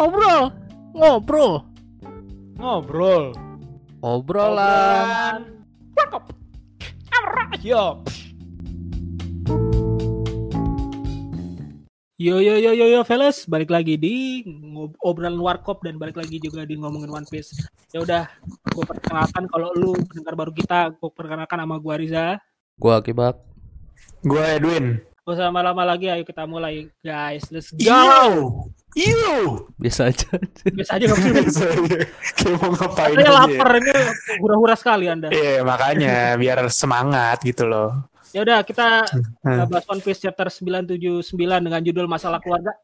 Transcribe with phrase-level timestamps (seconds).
[0.00, 0.48] ngobrol,
[0.96, 1.52] ngobrol,
[2.56, 3.24] Ngobrol.
[4.00, 5.44] obrolan.
[5.92, 6.24] Warkop.
[7.60, 8.00] Yo.
[12.16, 14.40] Yo yo yo yo yo fellas, balik lagi di
[15.04, 17.52] obrolan warkop dan balik lagi juga di ngomongin One Piece.
[17.92, 18.24] Ya udah,
[18.72, 22.40] gue perkenalkan kalau lu pendengar baru kita, gue perkenalkan sama gua Riza.
[22.80, 23.36] Gua akibak.
[24.24, 25.00] Gue Edwin.
[25.30, 27.46] Gak usah lama-lama lagi, ayo kita mulai guys.
[27.54, 27.78] Let's go.
[27.78, 28.02] Yo,
[28.98, 29.62] yo.
[29.78, 30.26] Biasa aja.
[30.66, 31.66] Biasa aja nggak bisa.
[32.34, 33.38] Kayak mau ngapain Saya aja.
[33.38, 33.92] lapar ini
[34.42, 35.30] hura-hura sekali anda.
[35.30, 38.10] Iya makanya biar semangat gitu loh.
[38.34, 39.06] Ya udah kita
[39.46, 39.70] Hmm.
[39.70, 41.22] bahas One Piece chapter 979
[41.62, 42.74] dengan judul masalah keluarga.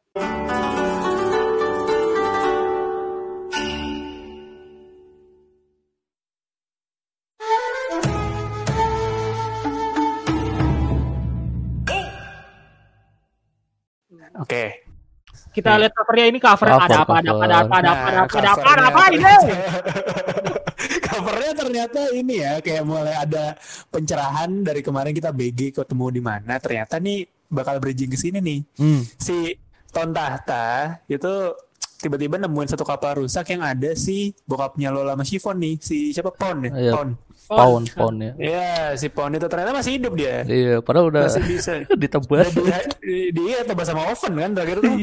[15.57, 18.21] Kita lihat covernya ini cover Cover, ada apa ada apa ada apa ada apa ada
[18.21, 19.25] apa ada apa ada apa ini.
[21.09, 23.57] Covernya ternyata ini ya kayak mulai ada
[23.89, 26.61] pencerahan dari kemarin kita BG ketemu di mana.
[26.61, 28.61] Ternyata nih bakal bridging ke sini nih.
[28.77, 29.01] Hmm.
[29.17, 29.57] Si
[29.89, 31.57] Ton Tahta itu
[31.97, 35.75] tiba-tiba nemuin satu kapal rusak yang ada si bokapnya Lola sama Chiffon nih.
[35.81, 36.37] Si siapa?
[36.37, 36.73] Pon ya?
[36.77, 36.93] Iya.
[36.93, 37.09] Pon.
[37.47, 38.33] Pound, pound ya.
[38.37, 40.43] Iya si Pon itu ternyata masih hidup dia.
[40.43, 41.73] Iya, padahal udah masih bisa.
[42.03, 42.51] ditebas.
[42.53, 42.83] dia,
[43.31, 44.95] dia tebas sama oven kan terakhir tuh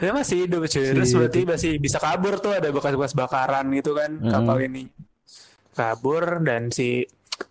[0.00, 4.10] dia masih hidup cuy terus berarti masih bisa kabur tuh ada bekas-bekas bakaran gitu kan
[4.16, 4.32] Mm-mm.
[4.32, 4.88] kapal ini
[5.76, 7.06] kabur dan si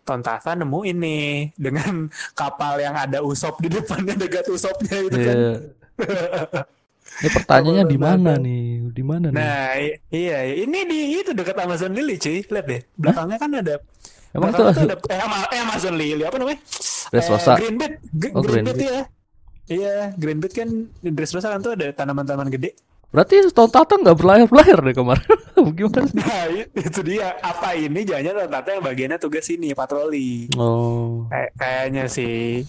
[0.06, 2.06] Tontasa nemu ini dengan
[2.38, 5.54] kapal yang ada usop di depannya dekat usopnya itu kan Iya.
[7.20, 8.96] Ini pertanyaannya di mana nih?
[8.96, 9.36] Di mana nih?
[9.36, 9.76] nah
[10.08, 13.76] iya ini di itu dekat Amazon Lily cuy lihat deh belakangnya kan ada
[14.30, 15.20] Emang itu tuh ada eh,
[15.58, 16.60] eh, Amazon Lily apa namanya.
[17.10, 18.86] Eh, Green Bed G- Oh, Green Green Bed Bed.
[18.86, 19.02] ya
[19.70, 22.74] iya Green kan di Dressrosa kan tuh ada tanaman-tanaman gede
[23.10, 25.26] Berarti Tahun Tata nggak berlayar-berlayar deh kemarin.
[25.74, 26.06] Gimana?
[26.14, 26.46] Nah
[26.78, 31.26] itu dia apa ini jangan ternyata yang bagiannya tugas ini patroli Oh.
[31.26, 32.62] Kayak- kayaknya sih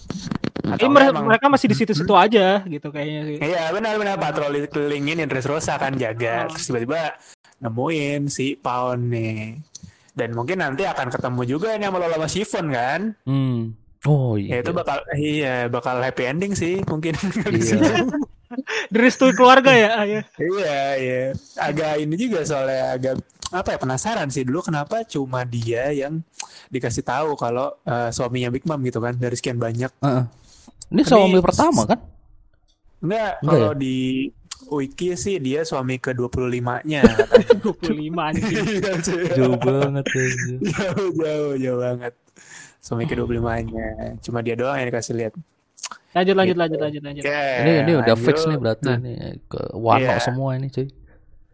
[0.63, 3.37] Atau mereka, emang- mereka masih di situ-situ aja gitu kayaknya sih.
[3.39, 6.57] Iya benar-benar patroli keliling ini Dressrosa kan jaga Oh.
[6.57, 7.13] terus tiba-tiba
[7.59, 9.61] nemuin si Paon nih
[10.11, 13.77] dan mungkin nanti akan ketemu juga nih sama Lola sama Chiffon kan Hmm.
[14.03, 14.57] Oh ya iya.
[14.59, 17.13] itu bakal iya bakal happy ending sih mungkin
[17.45, 18.09] Iya.
[18.89, 19.89] Direstui keluarga ya.
[19.93, 20.21] ah, ya.
[20.37, 21.21] iya iya
[21.55, 23.13] agak ini juga soalnya agak
[23.51, 26.23] apa ya penasaran sih dulu kenapa cuma dia yang
[26.67, 30.23] dikasih tahu kalau eh, suaminya Big Mom gitu kan dari sekian banyak Heeh.
[30.89, 31.99] Ini Tapi- suami pertama kan?
[32.99, 33.97] enggak Enggak kalau di
[34.67, 37.91] wiki sih dia suami ke 25-nya katanya 25
[38.23, 38.65] anjing.
[38.71, 38.93] Iya.
[39.35, 40.23] Jauh banget ya.
[40.71, 42.13] jauh jauh jauh banget
[42.81, 43.87] suami ke 25-nya
[44.19, 45.33] cuma dia doang yang dikasih lihat
[46.11, 46.61] Lanjut lanjut Gitu.
[46.61, 47.23] lanjut lanjut lanjut.
[47.23, 48.25] Oke, Ini ini udah lanjut.
[48.27, 49.15] fix nih berarti Nah, nih
[49.45, 50.19] ke Wano Iya.
[50.19, 50.87] semua ini cuy.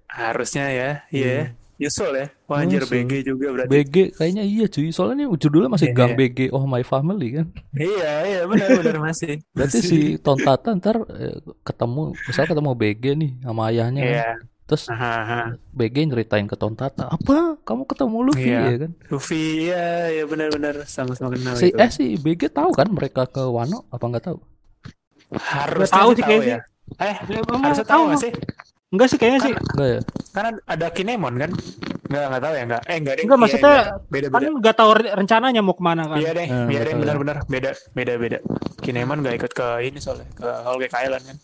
[0.07, 2.81] harusnya ya iya nyusul ya Wah, anjir.
[2.81, 4.89] BG juga berarti BG kayaknya iya cuy.
[4.89, 6.19] Soalnya ini judulnya masih Iya, Gang iya.
[6.19, 7.47] BG Oh My Family kan.
[7.75, 13.31] iya iya benar benar masih Berarti si Tontata ntar eh, ketemu misal ketemu BG nih
[13.39, 14.37] sama ayahnya kan.
[14.67, 15.41] Iya Terus Aha, aha.
[15.71, 17.55] BG nyeritain ke Tontata, "Apa?
[17.57, 18.61] Kamu ketemu Luffy Iya.
[18.67, 22.87] ya kan?" Luffy iya iya benar-benar sama-sama kenal Si itu eh si BG tahu kan
[22.89, 24.37] mereka ke Wano apa nggak tahu?
[25.27, 26.59] harusnya tahu sih sih kayaknya ya
[27.03, 27.91] eh Ya, harusnya tahu.
[27.93, 28.31] tahu nggak sih
[28.87, 29.51] Enggak sih kayaknya sih.
[29.51, 30.01] Enggak ya?
[30.31, 31.51] karena ada Kinemon kan
[32.07, 33.73] nggak nggak tahu ya nggak eh nggak ada Enggak, maksudnya
[34.05, 36.17] beda Kan beda nggak tahu re- rencananya mau ke mana kan.
[36.17, 38.37] Iya deh, Eh, iya deh benar-benar beda, beda, beda.
[38.79, 41.37] Kinemon gak ikut ke ini soalnya ke Whole Cake Island kan.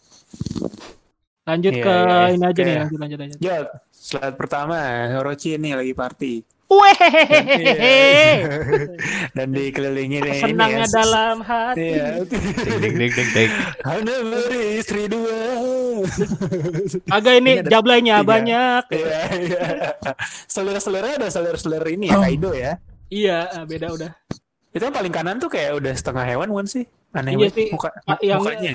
[1.44, 2.28] Lanjut Iya, ke iya, iya.
[2.30, 2.80] ini aja nih Oke.
[2.80, 3.38] lanjut lanjut lanjut.
[3.38, 3.56] Ya,
[3.92, 4.78] slide pertama
[5.14, 6.34] Orochi ini lagi party
[6.74, 8.42] Wehehehe.
[9.32, 11.86] dan dikelilingi nih Senangnya ini ya, dalam hati.
[11.92, 12.08] Iya.
[12.80, 13.52] Ding ding ding ding.
[13.84, 15.38] Hanya beristri dua.
[17.10, 18.84] Agak ini jablanya banyak.
[18.90, 19.64] Iya, iya.
[20.46, 22.74] Selir-selirnya ada selir-selir ini ya, Kaido ya.
[23.08, 24.12] Iya, ah, beda udah.
[24.72, 26.84] Itu yang paling kanan tuh kayak udah setengah hewan bukan sih?
[27.14, 27.68] Aneh Iya banget sih.
[27.70, 28.74] muka, Ah, yang- mukanya.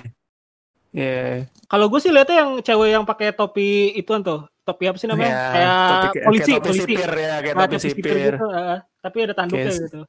[0.90, 1.46] Iya.
[1.64, 4.49] Kalau gue sih lihatnya yang cewek yang pakai topi ituan tuh.
[4.62, 5.29] Topi apa sih namanya?
[5.29, 6.81] Iya, kayak topi- polisi, kayak topi polisi.
[6.85, 8.32] sipir ya, kayak Ah, topi sipir.
[8.35, 10.00] gitu, ah, tapi ada tanduknya Kayak- gitu.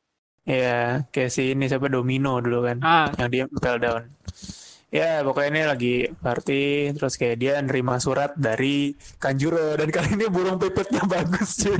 [0.42, 4.04] Iya, kayak si ini siapa Domino dulu kan, Ah, yang dia fell down.
[4.90, 10.26] Ya, pokoknya ini lagi party, terus kayak dia nerima surat dari Kanjuro dan kali ini
[10.28, 11.78] burung pipitnya bagus cuy.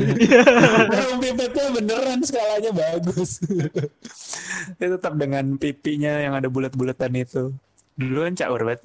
[0.86, 3.42] burung pipitnya beneran skalanya bagus.
[4.78, 7.44] dia tetap dengan pipinya yang ada bulat-bulatan itu.
[8.00, 8.82] Dulu kan caur banget.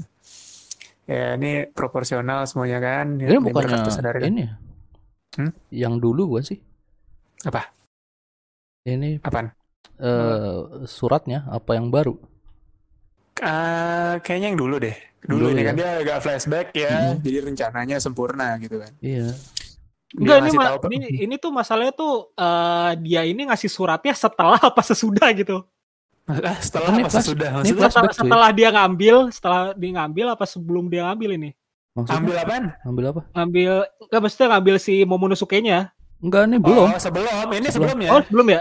[1.06, 3.20] Ya, ini proporsional semuanya kan.
[3.20, 4.22] Ini berkat bukannya kesadaran.
[4.26, 4.52] ini ya?
[5.38, 5.52] Hmm?
[5.70, 6.58] Yang dulu gua sih.
[7.46, 7.70] Apa?
[8.84, 9.54] Ini Apaan?
[9.94, 10.58] eh
[10.90, 12.18] suratnya apa yang baru?
[13.38, 14.96] Ah, kayaknya yang dulu deh.
[15.24, 15.66] Dulu Dulu, ini ya.
[15.70, 18.92] kan dia agak flashback ya, jadi rencananya sempurna gitu kan.
[19.00, 19.32] Iya.
[20.14, 24.82] Enggak ini, tahu ini ini tuh masalahnya tuh eh, dia ini ngasih suratnya setelah apa
[24.84, 25.64] sesudah gitu.
[26.24, 28.16] Ah, setelah Ini masa sudah ini Setelah, cuy.
[28.16, 31.50] setelah dia ngambil, setelah dia ngambil apa sebelum dia ngambil ini?
[31.94, 32.64] Maksudnya ambil apaan?
[32.82, 33.20] ambil apa?
[33.30, 33.72] Ngambil
[34.02, 35.78] enggak maksudnya ngambil si Momonosuke-nya.
[36.18, 36.88] Enggak nih belum.
[36.90, 37.28] Oh, sebelum.
[37.52, 37.92] Ini Sebelum.
[37.92, 38.08] sebelumnya.
[38.10, 38.60] Oh, belum ya?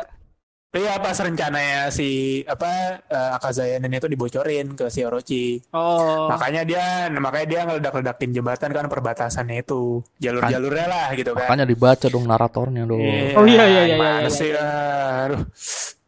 [0.73, 5.61] Iya, pas rencananya si apa uh, Akazayanen itu dibocorin ke si Orochi.
[5.69, 6.25] Oh.
[6.33, 10.01] Makanya dia makanya dia ngeledak-ledakin jembatan kan perbatasannya itu.
[10.17, 11.45] Jalur-jalurnya lah gitu kan.
[11.45, 13.05] Makanya dibaca dong naratornya dong.
[13.37, 14.49] Oh, iya, iya, iya, gimana iya, sih?
[14.49, 15.45] Aduh.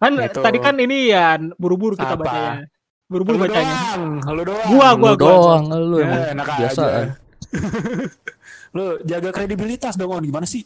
[0.01, 0.41] Kan Itu.
[0.41, 2.25] tadi kan ini ya buru-buru kita Apa?
[2.25, 2.65] bacanya.
[3.05, 3.75] Buru-buru bacanya.
[3.77, 4.03] doang,
[4.33, 4.65] lu doang.
[4.65, 5.29] Gua, Lu gua, gua.
[5.29, 6.33] doang lu Ya,
[6.73, 7.13] aja.
[8.75, 10.25] Lu jaga kredibilitas dong, On.
[10.25, 10.65] gimana sih?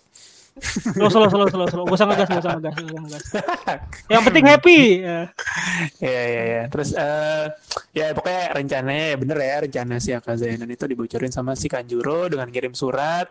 [0.59, 1.83] Slow, slow, slow, slow, slow.
[1.87, 3.23] Gak usah ngegas, gak usah ngegas, gak usah ngegas.
[4.11, 4.79] Yang penting happy.
[4.99, 5.19] Ya.
[5.99, 6.63] Iya iya iya.
[6.67, 7.45] Terus eh
[7.95, 12.47] ya pokoknya rencananya ya bener ya rencana si Akazayanan itu dibocorin sama si Kanjuro dengan
[12.49, 13.27] kirim surat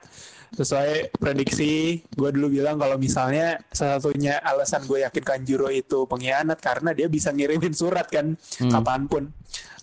[0.49, 6.57] sesuai prediksi gue dulu bilang kalau misalnya salah satunya alasan gue yakin Kanjuro itu pengkhianat
[6.59, 8.73] karena dia bisa ngirimin surat kan Hmm.
[8.73, 9.23] kapan pun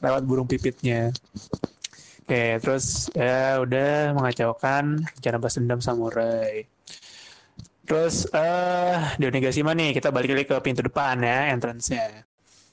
[0.02, 1.14] lewat burung pipitnya.
[2.26, 6.66] Oke, terus ya udah mengacaukan rencana balas dendam samurai.
[7.86, 12.26] Terus eh di Onigashima nih kita balik lagi ke pintu depan ya, entrance-nya.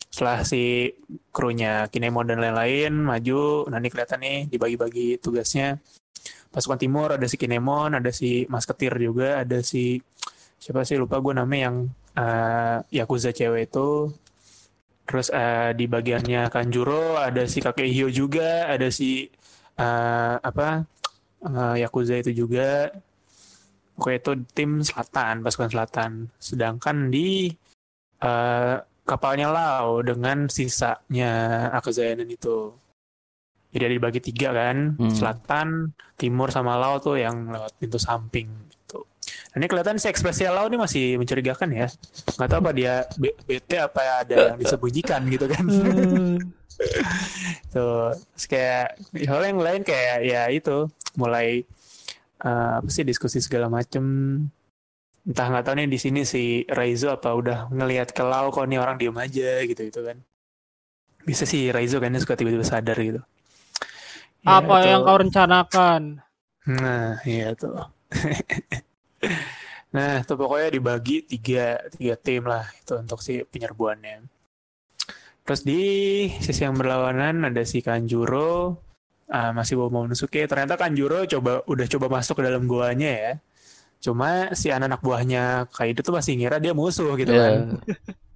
[0.08, 0.92] Setelah si
[1.32, 5.80] krunya Kinemon dan lain-lain maju, nah kelihatan nih dibagi-bagi tugasnya.
[6.52, 10.00] Pasukan timur ada si Kinemon, ada si Masketir juga, ada si
[10.60, 11.76] siapa sih lupa gue namanya yang
[12.16, 14.12] eh, Yakuza cewek itu.
[15.08, 19.28] Terus eh, di bagiannya Kanjuro ada si kakek Hyo juga, ada si
[19.76, 20.84] eh, apa
[21.44, 22.92] eh, Yakuza itu juga.
[24.02, 26.10] Pokoknya itu tim selatan, pasukan selatan.
[26.37, 27.54] Sedangkan di
[28.19, 31.31] eh, kapalnya Lau dengan sisanya
[31.70, 32.75] Akazayanan itu.
[33.70, 35.10] Jadi ada dibagi tiga kan, Hmm.
[35.10, 35.69] selatan,
[36.14, 39.06] timur sama Lau tuh yang lewat pintu samping gitu.
[39.50, 41.87] Dan ini kelihatan si ekspresi Lau ini masih mencurigakan ya.
[42.37, 45.62] Nggak tahu apa dia be- bete apa ada yang disembunyikan gitu kan.
[47.72, 51.64] Tuh, terus kayak hal yang lain kayak ya itu mulai
[52.44, 54.04] eh, apa sih diskusi segala macem.
[55.22, 58.82] Entah nggak tahu nih di sini si Raizo apa udah ngelihat ke Lau kok nih
[58.82, 60.18] orang diem aja gitu gitu kan.
[61.22, 63.22] Bisa sih Raizo dia suka tiba-tiba sadar gitu.
[64.42, 64.90] Ya, Apa itu.
[64.90, 66.02] yang kau rencanakan?
[66.62, 67.74] nah iya tuh.
[69.92, 74.24] Nah tuh pokoknya dibagi tiga tiga tim lah itu untuk si penyerbuannya.
[75.44, 75.82] Terus di
[76.40, 78.80] sisi yang berlawanan ada si Kanjuro
[79.32, 83.32] ah, masih bawa Momonosuke ternyata Kanjuro coba udah coba masuk ke dalam guanya ya.
[84.02, 85.43] Cuma si anak-anak buahnya
[85.73, 87.40] Kaido tuh masih ngira dia musuh gitu Iya.
[87.40, 87.58] kan.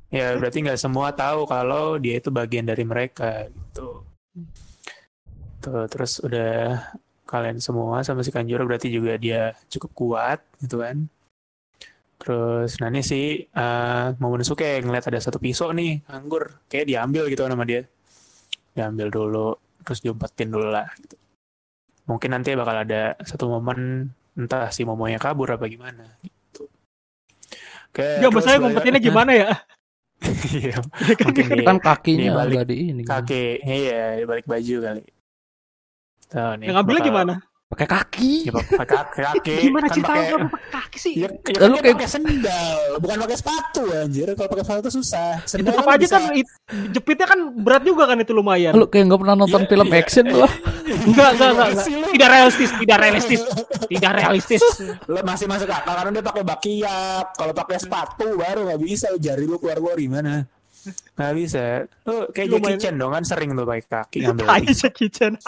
[0.08, 4.06] Ya berarti nggak semua tahu kalau dia itu bagian dari mereka gitu.
[5.60, 6.78] Tuh terus udah
[7.26, 11.10] kalian semua sama si Kanjuro berarti juga dia cukup kuat gitu kan.
[12.16, 17.42] Terus nah ini si uh, Momonosuke ngeliat ada satu pisau nih anggur kayak diambil gitu
[17.44, 17.82] nama dia.
[18.72, 21.14] Diambil dulu terus diumpetin dulu lah gitu.
[22.04, 26.66] mungkin nanti bakal ada satu momen entah si Momonya kabur apa gimana gitu
[27.88, 29.48] Oke, Ya, balik- ngumpetinnya gimana ya?
[30.50, 31.24] Iya, Ya kan?
[31.24, 33.02] mungkin Kan kakinya Ini balik di ini.
[33.02, 33.22] kan.
[33.22, 35.02] kaki iya di balik baju kali
[36.26, 37.34] Tuh, nih, Yang ngambilnya bakal- gimana?
[37.66, 38.46] Pakai kaki.
[38.46, 39.54] Ya, pakai kaki, kaki.
[39.66, 40.10] Gimana kan cerita
[40.46, 41.12] pakai kaki sih?
[41.18, 44.28] Ya, ya Lalu kan kayak- pakai sendal, bukan pakai sepatu anjir.
[44.38, 45.42] Kalau pakai sepatu susah.
[45.42, 46.54] Itu Sendal apa aja bisa- kan it-
[46.94, 48.70] jepitnya kan berat juga kan itu lumayan.
[48.70, 49.98] Lu kayak nggak pernah nonton Iya, film iya.
[49.98, 50.46] action lu.
[51.10, 51.82] Enggak, enggak, enggak, lu?
[52.14, 53.40] Tidak realistis, tidak realistis.
[53.90, 54.62] Tidak realistis.
[55.10, 57.24] Lo masih masuk akal karena dia pakai bakiak.
[57.34, 59.10] Kalau pakai sepatu baru nggak bisa.
[59.18, 60.46] Jari lu keluar keluar gimana?
[61.16, 61.64] Nggak bisa.
[62.06, 62.62] Lu kayak Lumayan.
[62.62, 64.46] Jackie Chan dong kan sering tuh pakai kaki ngambil.
[64.46, 65.32] Tai Kitchen.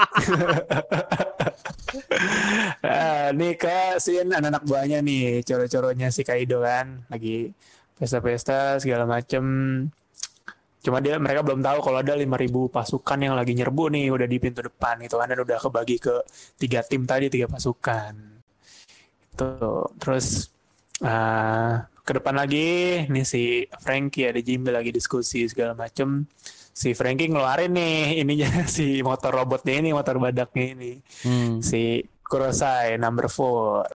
[2.84, 7.48] Ah, nih ke scene anak-anak buahnya nih, coro-coronya si Kaido kan, lagi
[7.96, 9.44] pesta-pesta segala macem.
[10.78, 14.38] Cuma dia mereka belum tahu kalau ada 5000 pasukan yang lagi nyerbu nih udah di
[14.38, 16.14] pintu depan gitu kan dan udah kebagi ke
[16.60, 18.14] tiga tim tadi tiga pasukan.
[19.34, 20.52] Tuh, terus
[21.02, 22.68] ah, ke depan lagi
[23.04, 23.42] nih si
[23.76, 26.24] Frankie ada Jimmy lagi diskusi segala macem.
[26.72, 31.60] Si Frankie ngeluarin nih ininya si motor robotnya ini, motor badaknya ini Hmm.
[31.60, 33.92] si Kurosai number 4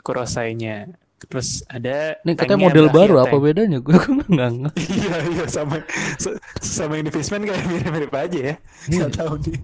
[0.00, 0.88] Kurosainya
[1.20, 3.24] terus ada Ini katanya model baru tank.
[3.26, 3.78] apa bedanya?
[3.78, 4.84] Gue nggak ngerti.
[4.96, 5.76] iya iya sama
[6.16, 8.54] sa- sama Fishman kayak mirip-mirip aja ya
[8.88, 8.98] Iya.
[9.04, 9.58] nggak tahu nih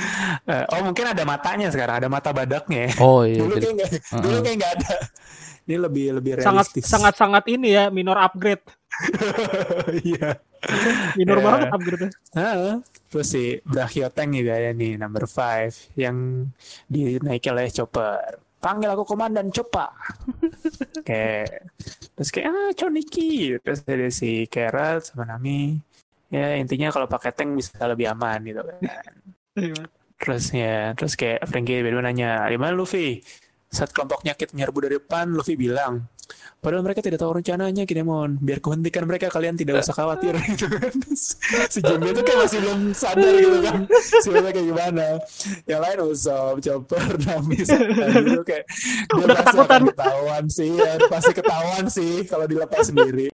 [0.72, 2.90] oh mungkin ada matanya sekarang, ada mata badaknya.
[2.90, 2.92] ya.
[3.00, 3.38] Oh iya.
[3.42, 4.94] dulu kayak nggak, dulu kayak nggak ada.
[5.62, 6.90] Ini lebih lebih sangat realistis.
[6.90, 8.66] sangat sangat ini ya minor upgrade
[10.02, 10.42] Iya.
[11.14, 11.44] minor Ya.
[11.46, 12.02] banget upgrade
[12.34, 12.72] Heeh.
[13.06, 16.50] Terus si Brachiotank juga ada nih number 5 yang
[16.90, 18.42] dinaiki oleh Chopper.
[18.58, 19.90] Panggil aku komandan Chopper.
[21.06, 21.62] kayak
[22.14, 23.54] terus kayak ah Choniki.
[23.62, 25.78] Terus ada si Carrot sama Nami.
[26.26, 28.80] Ya intinya kalau pakai tank bisa lebih aman gitu kan.
[30.22, 33.20] Terus ya, terus kayak Frankie tiba nanya, di mana Luffy?
[33.72, 36.04] Saat kelompok nyakit menyerbu dari depan, Luffy bilang,
[36.60, 38.36] padahal mereka tidak tahu rencananya, Kinemon.
[38.38, 40.36] Biar kuhentikan mereka, kalian tidak usah khawatir.
[40.52, 40.92] gitu kan.
[41.72, 43.80] Si Jimmy itu kayak masih belum sadar gitu kan.
[44.20, 45.06] Sebenarnya kayak gimana.
[45.64, 48.64] Yang lain Usopp, Chopper, Nami, gitu kayak.
[49.08, 49.80] Dia pasti ketakutan.
[49.80, 53.26] akan Ketahuan sih, ya, pasti ketahuan sih kalau dilepas sendiri.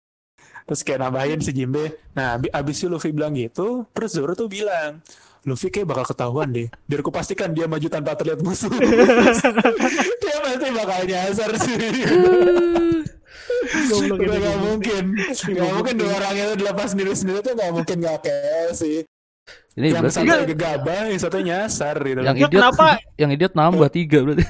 [0.66, 1.96] Terus kayak nambahin si Jimbe.
[2.12, 4.98] Nah, abi- abis itu Luffy bilang gitu, terus Zoro tuh bilang,
[5.46, 6.66] Luffy kayak bakal ketahuan deh.
[6.90, 8.66] Biar ku pastikan dia maju tanpa terlihat musuh.
[10.22, 11.76] dia pasti bakal nyasar sih.
[13.66, 15.04] Goblok Udah ini, gak mungkin.
[15.30, 19.06] Gak mungkin dua orang itu dilepas sendiri-sendiri tuh gak mungkin gak kayak sih.
[19.78, 22.20] Ini yang berarti satu gegabah, yang satu nyasar gitu.
[22.26, 22.86] yang Ya, idiot kenapa?
[23.22, 24.44] yang idiot nambah tiga berarti.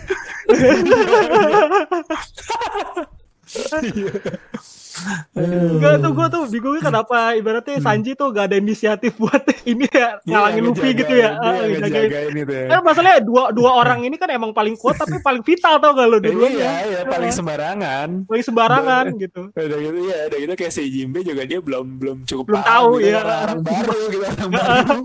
[5.33, 10.19] Enggak tuh gue tuh bingungnya kenapa ibaratnya Sanji tuh gak ada inisiatif buat ini ya
[10.19, 11.31] Iya, ngalangin Luffy gitu ya.
[11.35, 12.09] Dia Ah, ngejagain.
[12.09, 12.65] ngejagain itu ya.
[12.71, 16.07] Eh masalahnya dua dua orang ini kan emang paling kuat tapi paling vital tau gak
[16.07, 16.71] lo Iya, dua-duanya.
[16.83, 18.09] iya, paling sembarangan.
[18.25, 19.43] Paling sembarangan gitu.
[19.51, 22.89] Udah gitu ya, udah gitu kayak si Jimbe juga dia belum belum cukup Belum tahu,
[22.99, 23.21] gitu, ya.
[23.23, 25.01] orang, baru gitu orang baru.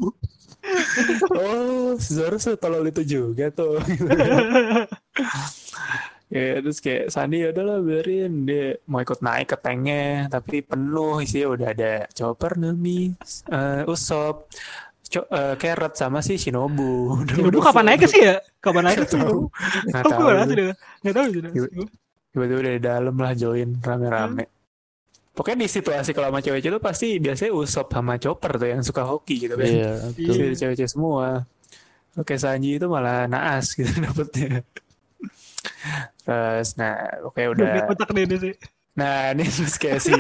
[1.33, 3.81] oh, Zoro tolol itu juga tuh.
[6.31, 11.19] ya terus kayak Sandi ya udahlah biarin dia mau ikut naik ke tanknya tapi penuh
[11.19, 13.11] isinya udah ada Chopper, Nami,
[13.51, 14.47] eh, Usopp,
[15.11, 17.19] Co- eh, Carrot sama si Shinobu.
[17.35, 18.35] Shinobu kapan naiknya sih ya?
[18.63, 19.19] Kapan naiknya sih?
[19.19, 20.19] Nggak tahu.
[21.03, 21.27] Nggak Tahu
[22.31, 24.47] tiba-tiba dari dalam lah join rame-rame.
[25.35, 29.03] Pokoknya di situasi kalau sama cewek-cewek itu pasti biasanya Usopp sama Chopper tuh yang suka
[29.03, 29.67] hoki gitu kan.
[29.67, 29.91] Iya.
[30.15, 30.31] Iya.
[30.31, 31.43] Jadi cewek-cewek semua.
[32.15, 34.63] Oke Sanji itu malah naas gitu dapetnya.
[36.25, 37.89] Terus nah oke udah.
[37.89, 38.53] Udah ini sih.
[38.91, 40.11] Nah ini terus kayak si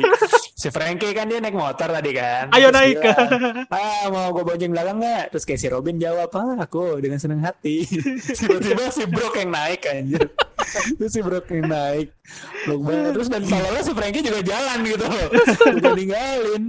[0.55, 2.53] si Frankie kan dia naik motor tadi kan.
[2.55, 2.95] Ayo Terus naik.
[3.01, 5.25] bilang, ah mau gue bonceng belakang nggak?
[5.35, 7.83] Terus kayak si Robin jawab ah aku dengan senang hati.
[8.39, 10.29] Tiba-tiba si Brock yang naik anjir.
[10.95, 12.15] Terus si Brock yang naik.
[12.69, 13.11] Blok banget.
[13.17, 15.27] Terus dan soalnya si Frankie juga jalan gitu loh.
[15.81, 16.63] Udah ninggalin.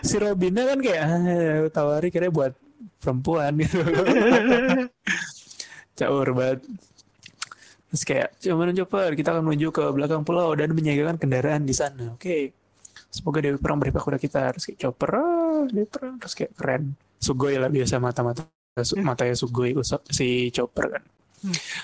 [0.00, 2.56] Si Robinnya kan kayak ah, tawari kira buat
[3.02, 3.82] perempuan gitu.
[5.98, 6.60] Caur banget.
[7.92, 12.16] Terus kayak cuman Chopper kita akan menuju ke belakang pulau dan menyiagakan kendaraan di sana.
[12.16, 12.56] Oke.
[13.12, 14.48] Semoga Dewi Perang beri kuda kita.
[14.56, 16.16] Terus kayak Chopper, ah, Dewi Perang.
[16.16, 16.96] Terus kayak keren.
[17.20, 18.48] Sugoi lah biasa mata-mata.
[18.80, 21.04] Su- Matanya Sugoi usap si Chopper kan.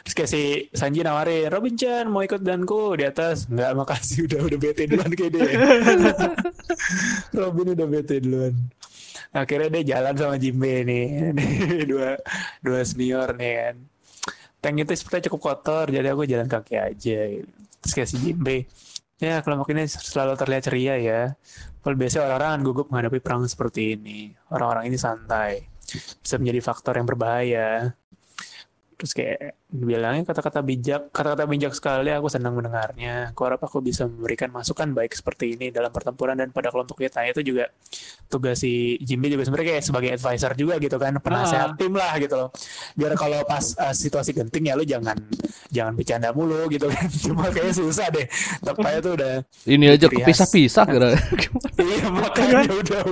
[0.06, 3.44] Terus kayak si Sanji nawarin, Robin Chan mau ikut danku di atas.
[3.52, 5.48] Enggak, makasih udah udah bete duluan kayak dia.
[7.36, 8.54] Robin udah bete duluan.
[9.34, 11.04] Akhirnya dia jalan sama Jimbe nih.
[11.90, 12.16] dua
[12.64, 13.76] dua senior nih kan.
[14.58, 17.18] Tank itu sepertinya cukup kotor, jadi aku jalan kaki aja.
[17.78, 18.66] Terus kayak si Jimbe.
[19.18, 21.22] Ya, kelompok ini selalu terlihat ceria ya.
[21.82, 24.30] Kalau biasanya orang-orang gugup menghadapi perang seperti ini.
[24.50, 25.66] Orang-orang ini santai.
[26.22, 27.94] Bisa menjadi faktor yang berbahaya.
[28.98, 33.30] Terus kayak bilangnya kata-kata bijak, kata-kata bijak sekali aku senang mendengarnya.
[33.30, 37.22] Aku harap aku bisa memberikan masukan baik seperti ini dalam pertempuran dan pada kelompok kita.
[37.30, 37.70] Itu juga
[38.26, 42.34] tugas si Jimmy juga sebenarnya kayak sebagai advisor juga gitu kan, penasehat tim lah gitu
[42.34, 42.50] loh.
[42.98, 45.14] Biar kalau pas uh, situasi genting ya lu jangan
[45.70, 47.06] jangan bercanda mulu gitu kan.
[47.30, 48.26] Cuma kayaknya susah deh.
[48.66, 51.14] Tepatnya tuh udah Ini aja kepisah-pisah kira.
[51.78, 53.02] Iya makanya udah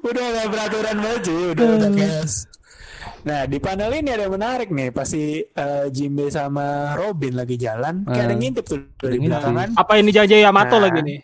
[0.00, 2.48] udah nggak peraturan baju udah udah chaos.
[3.20, 8.04] Nah di panel ini ada yang menarik nih pasti eh, Jimbe sama Robin lagi jalan
[8.04, 8.40] kayak ada Hmm.
[8.40, 9.68] ngintip tuh Ada dari belakangan.
[9.74, 10.82] Apa ini Jaja Yamato Nah.
[10.84, 11.18] lagi nih?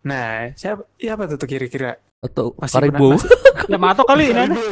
[0.00, 1.94] Nah siapa siapa tuh, tuh kira-kira?
[2.18, 3.14] Atau Masih Karibo.
[3.14, 3.30] pernah-
[3.70, 4.34] Yamato kali ini.
[4.34, 4.62] Karibo,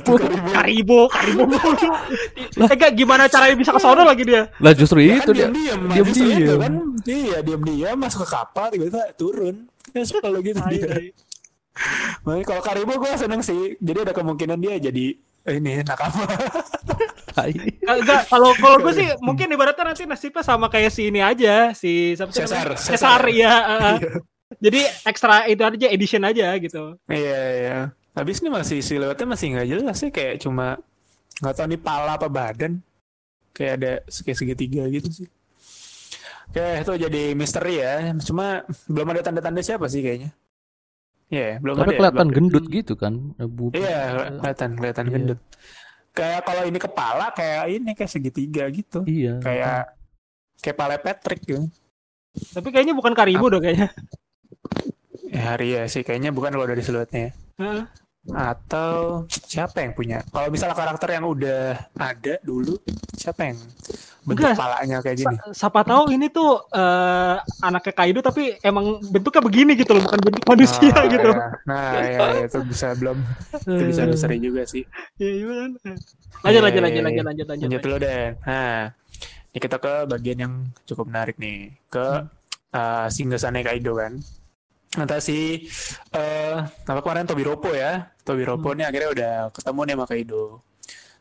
[0.00, 0.50] tuh Karibo.
[0.52, 1.90] Karibo, Karibo mulu.
[2.62, 4.46] Eh enggak gimana caranya bisa ke sono lagi dia?
[4.56, 5.48] Lah justru Ya itu kan dia.
[5.48, 6.60] diam-diam, diam justru itu diam.
[6.60, 6.72] kan.
[7.04, 9.66] Iya diam-diam masuk ke kapal tiba-tiba turun.
[9.90, 10.86] Ya selalu gitu dia.
[12.22, 13.74] Makanya kalau Karibo gue seneng sih.
[13.76, 15.18] Jadi ada kemungkinan dia jadi eh,
[15.48, 16.24] ini nakama.
[17.84, 22.16] Enggak, kalau kalau gue sih mungkin ibaratnya nanti nasibnya sama kayak si ini aja, si
[22.16, 22.78] siapa Cesar?
[22.78, 22.96] Cesar.
[22.96, 23.54] Cesar ya.
[23.68, 23.96] uh,
[24.62, 26.96] Jadi ekstra itu aja edition aja gitu.
[27.10, 27.78] Iya iya.
[28.14, 30.78] Habis ini masih siluetnya masih nggak jelas sih kayak cuma
[31.42, 32.78] nggak tahu nih pala apa badan.
[33.50, 35.28] Kayak ada kayak segitiga gitu sih.
[36.54, 38.14] Oke itu jadi misteri ya.
[38.22, 40.30] Cuma belum ada tanda-tanda siapa sih kayaknya.
[41.26, 41.90] Iya belum Tapi ada.
[41.90, 42.34] ya, kelihatan ada.
[42.34, 43.14] gendut gitu kan.
[43.38, 44.00] Bu- Iya
[44.38, 45.12] kelihatan kelihatan Iya.
[45.12, 45.40] gendut.
[46.14, 49.02] kayak kalau ini kepala kayak ini kayak segitiga gitu.
[49.02, 49.42] Iya.
[49.42, 49.98] Kayak
[50.58, 51.66] kayak pale Patrick gitu.
[52.52, 53.90] Tapi kayaknya bukan Karibu dong kayaknya.
[55.26, 57.34] Ya hari ya sih kayaknya bukan kalau dari siluetnya.
[57.56, 57.82] Heeh.
[58.24, 60.24] Atau siapa yang punya?
[60.32, 62.80] Kalau misalnya karakter yang udah ada dulu,
[63.12, 63.60] siapa yang
[64.24, 64.56] bentuk Enggak.
[64.56, 65.36] kepalanya kayak gini?
[65.36, 70.20] Sa- Siapa tahu ini tuh eh, anaknya Kaido tapi emang bentuknya begini gitu loh, bukan
[70.24, 71.28] bentuk manusia Ah, gitu.
[71.28, 71.46] ya.
[71.68, 73.18] Nah, ya, ya, itu bisa belum
[73.68, 74.88] itu bisa Eh, misteri juga sih.
[75.20, 75.70] Iya, iya kan.
[75.76, 75.92] Lanjut,
[76.48, 77.04] Iya, lanjut, iya, lanjut, iya.
[77.04, 77.64] lanjut, lanjut, lanjut.
[77.68, 78.24] Lanjut dulu deh.
[78.40, 78.76] Nah,
[79.52, 80.54] ini kita ke bagian yang
[80.88, 82.06] cukup menarik nih, ke
[82.72, 84.16] uh, Singgasane Kaido kan.
[84.94, 85.38] Nanti si
[86.14, 88.13] eh apa kemarin Tobiropo ya.
[88.24, 88.76] Tobiropo Hmm.
[88.80, 90.44] nih akhirnya udah ketemu nih sama Kaido.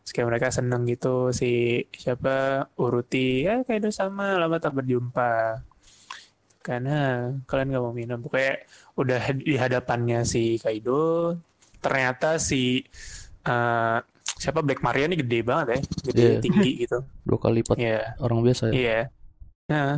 [0.03, 1.51] Terus kayak mereka seneng gitu si
[1.89, 2.35] siapa
[2.75, 5.59] Uruti ya Kaido sama lama tak berjumpa.
[6.63, 8.19] Karena kalian gak mau minum.
[8.19, 8.63] Pokoknya
[8.95, 11.35] udah di hadapannya si Kaido.
[11.77, 12.79] Ternyata si
[13.43, 13.99] eh
[14.33, 16.39] siapa Black Maria ini gede banget ya, gede Iya.
[16.39, 16.99] tinggi gitu.
[17.27, 18.15] Dua kali lipat Iya.
[18.19, 18.73] orang biasa ya.
[18.73, 18.99] Iya.
[19.63, 19.91] Nah,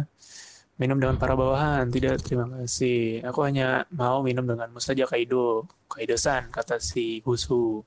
[0.76, 1.88] minum dengan para bawahan.
[1.88, 3.24] Tidak, terima kasih.
[3.24, 5.68] Aku hanya mau minum denganmu saja, Kaido.
[5.88, 7.84] Kaido-san, kata si Husu.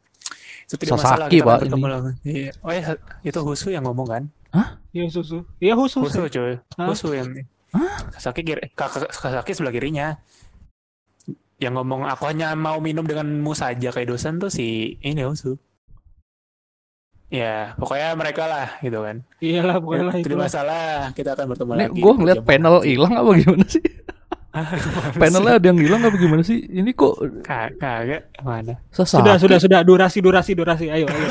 [0.64, 1.28] Itu tidak masalah.
[1.28, 1.92] Sasaki, kita akan Pak, bertemu ini.
[1.92, 2.12] lagi.
[2.24, 2.50] Iya.
[2.64, 2.82] Oh ya,
[3.24, 4.22] itu Husu yang ngomong kan?
[4.96, 5.44] Iya susu.
[5.60, 6.08] Iya khusus.
[6.08, 6.56] Husu, coy.
[6.80, 6.86] Hah?
[6.88, 7.28] Husu yang...
[8.16, 10.16] Sasaki, kiri, Kak- Sasaki sebelah kirinya.
[11.60, 15.60] Yang ngomong, aku hanya mau minum denganmu saja, Kaido-san tuh si ini Husu.
[17.28, 19.20] Ya, pokoknya mereka lah gitu kan.
[19.38, 20.26] Iyalah lah Ya, itu.
[20.26, 22.00] tidak masalah, kita akan bertemu Ini lagi.
[22.00, 23.84] gue ngeliat panel hilang apa gimana sih?
[25.20, 26.58] Panelnya ada yang hilang apa gimana sih?
[26.58, 28.80] Ini kok Ka- Kagak mana?
[28.88, 29.20] sesat?
[29.20, 29.80] Sudah, sudah, sudah.
[29.84, 30.86] Durasi, durasi, durasi.
[30.88, 31.26] Ayo, ayo,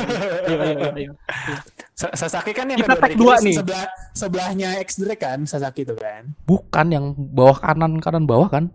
[0.46, 0.88] ayo, ayo, ayo.
[0.94, 1.10] ayo.
[1.92, 3.58] Sa- Sasaki kan yang Kita tag dua nih.
[3.58, 6.30] Sebelah, sebelahnya X Drake kan, Sasaki itu kan.
[6.46, 8.70] Bukan yang bawah kanan kanan bawah kan?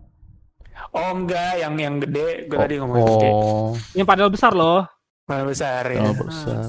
[0.92, 3.28] Oh enggak, yang yang gede, gue tadi ngomong gede.
[3.32, 4.84] oh, Yang padahal besar loh.
[5.24, 6.04] Malah besar ya.
[6.04, 6.68] oh, besar.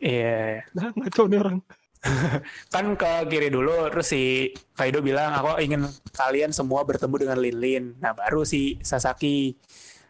[0.00, 0.64] Iya.
[0.72, 1.58] Nah, ngaco nih orang.
[2.74, 7.58] Kan ke kiri dulu, terus si Kaido bilang, aku ingin kalian semua bertemu dengan Lin
[7.62, 7.84] Lin.
[8.02, 9.54] Nah baru si Sasaki.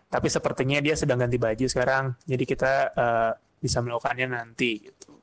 [0.09, 5.21] Tapi sepertinya dia sedang ganti baju sekarang, jadi kita eh, bisa melakukannya nanti gitu.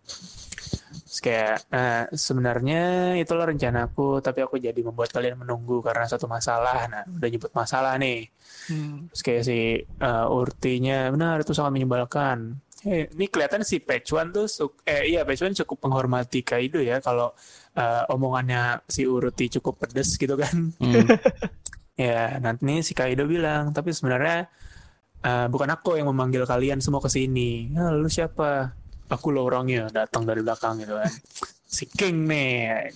[1.09, 6.85] Terus kayak, nah sebenarnya itulah rencanaku, tapi aku jadi membuat kalian menunggu karena satu masalah.
[6.85, 8.29] Nah, udah nyebut masalah nih.
[8.69, 9.09] Hmm.
[9.09, 9.59] Terus kayak si
[10.05, 12.61] uh, Urtinya, benar itu sangat menyebalkan.
[12.87, 14.47] Eh, ini kelihatan si Pechuan tuh,
[14.87, 17.35] eh iya Pechuan cukup menghormati Kaido ya kalau
[17.75, 20.71] uh, omongannya si Urti cukup pedes gitu kan.
[20.79, 21.03] Hmm.
[21.99, 24.47] ya, nanti nih si Kaido bilang, tapi sebenarnya
[25.27, 27.67] uh, bukan aku yang memanggil kalian semua ke sini.
[27.75, 28.71] Lalu siapa?
[29.11, 31.11] Aku loh orangnya datang dari belakang gitu kan.
[31.69, 32.89] Si King nih,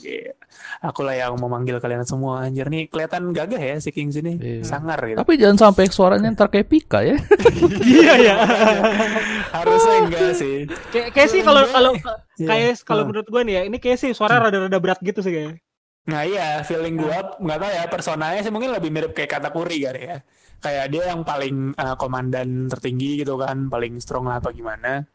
[0.82, 2.42] aku lah yang memanggil kalian semua.
[2.42, 4.66] Anjir nih kelihatan gagah ya si King sini, Iya.
[4.66, 5.22] sangar gitu.
[5.22, 7.14] Tapi jangan sampai suaranya ntar kayak Pika ya.
[7.86, 8.36] Iya ya.
[9.54, 10.66] Harusnya enggak sih.
[10.90, 11.92] Kayak kayak sih kalau kalau
[12.34, 12.48] Iya.
[12.50, 13.10] kayak kalau Hmm.
[13.14, 15.62] menurut gue nih ya, ini kayak sih suara rada-rada berat gitu sih kayaknya.
[16.04, 20.02] Nah iya, feeling gua nggak tahu ya personanya sih mungkin lebih mirip kayak Katakuri kali
[20.04, 20.18] ya.
[20.60, 25.06] Kayak dia yang paling uh, komandan tertinggi gitu kan, paling strong lah apa gimana.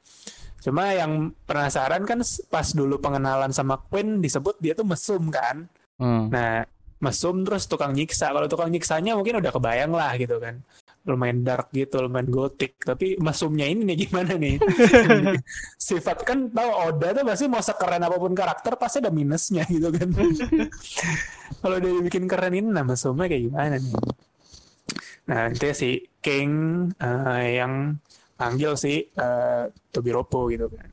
[0.58, 2.18] Cuma yang penasaran kan
[2.50, 5.70] pas dulu pengenalan sama Queen disebut dia tuh mesum kan.
[5.98, 6.30] Hmm.
[6.30, 6.66] Nah,
[6.98, 8.34] mesum terus tukang nyiksa.
[8.34, 10.58] Kalau tukang nyiksanya mungkin udah kebayang lah gitu kan.
[11.06, 12.82] Lumayan dark gitu, lumayan gotik.
[12.82, 14.58] Tapi mesumnya ini nih gimana nih?
[15.88, 19.94] Sifat kan tahu Oda tuh pasti mau sekeren apa pun karakter pasti ada minusnya gitu
[19.94, 20.10] kan.
[21.62, 23.94] Kalau dia bikin keren ini nah mesumnya kayak gimana nih?
[25.28, 25.90] Nah, nanti si
[26.24, 26.50] King
[26.98, 28.00] eh, yang
[28.38, 30.86] panggil si eh, Tobiropo gitu kan.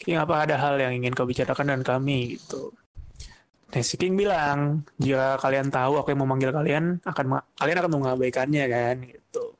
[0.00, 2.72] King apa ada hal yang ingin kau bicarakan dengan kami gitu.
[3.66, 8.64] Nah, si King bilang, jika kalian tahu aku yang memanggil kalian, akan kalian akan mengabaikannya
[8.70, 9.58] kan, gitu.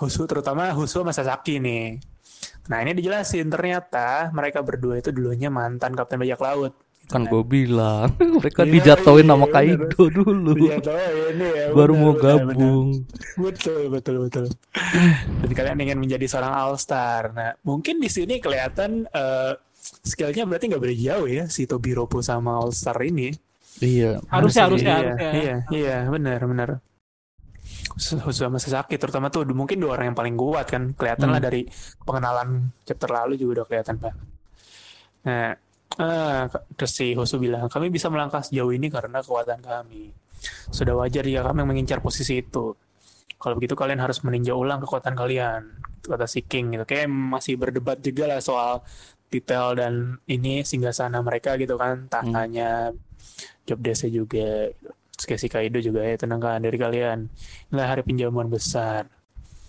[0.00, 2.00] Husu terutama Husu sama Sasaki nih.
[2.70, 6.74] Nah ini dijelasin ternyata mereka berdua itu dulunya mantan kapten bajak laut.
[7.02, 9.54] Gitu Kan gue bilang mereka Iya, dijatuhin iya, sama bener.
[9.54, 10.52] Kaido dulu.
[10.56, 11.66] Iya tahu ini ya.
[11.70, 12.24] Baru benar, mau benar.
[12.24, 12.86] gabung.
[13.36, 14.44] Betul betul betul.
[15.42, 17.30] Dan kalian ingin menjadi seorang all star.
[17.30, 19.52] Nah mungkin di sini kelihatan eh,
[20.02, 23.34] skillnya berarti nggak beda jauh ya si Tobiropo sama all star ini.
[23.78, 24.22] Iya.
[24.30, 25.30] Harusnya, harusnya, iya, harusnya.
[25.34, 26.68] Iya, iya, benar, benar.
[27.92, 30.94] Khusus sama Sasaki terutama tuh mungkin dua orang yang paling kuat kan.
[30.94, 31.48] Kelihatan lah Hmm.
[31.50, 31.66] dari
[32.00, 32.48] pengenalan
[32.84, 34.16] chapter lalu juga udah kelihatan banget.
[35.22, 35.50] Nah,
[35.98, 36.42] eh,
[36.76, 40.12] terus si Hosu bilang, kami bisa melangkah sejauh ini karena kekuatan kami.
[40.72, 42.74] Sudah wajar jika kami mengincar posisi itu.
[43.42, 45.66] Kalau begitu kalian harus meninjau ulang kekuatan kalian.
[45.98, 46.84] Itu kata si King gitu.
[46.86, 48.86] Kayak masih berdebat juga lah soal
[49.32, 52.06] detail dan ini singgasana mereka gitu kan.
[52.06, 52.94] Tangannya,
[53.66, 54.70] job desk juga.
[55.18, 57.26] Terus kayak si Kaido juga ya tenangkan dari kalian.
[57.74, 59.10] Inilah hari pinjaman besar.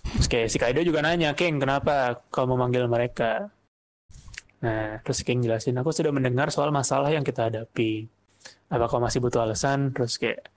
[0.03, 3.49] Terus kayak si Kaido juga nanya, King kenapa kau memanggil mereka?
[4.63, 8.07] Nah, terus King jelasin, aku sudah mendengar soal masalah yang kita hadapi.
[8.71, 9.91] Apa kau masih butuh alasan?
[9.91, 10.47] Terus kayak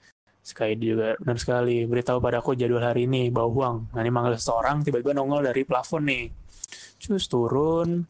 [0.47, 1.83] Sky juga benar sekali.
[1.91, 3.77] Beritahu padaku jadwal hari ini, bawa uang.
[3.91, 6.31] Nah, ini manggil seseorang, tiba-tiba nongol dari plafon nih.
[7.03, 8.07] Terus turun.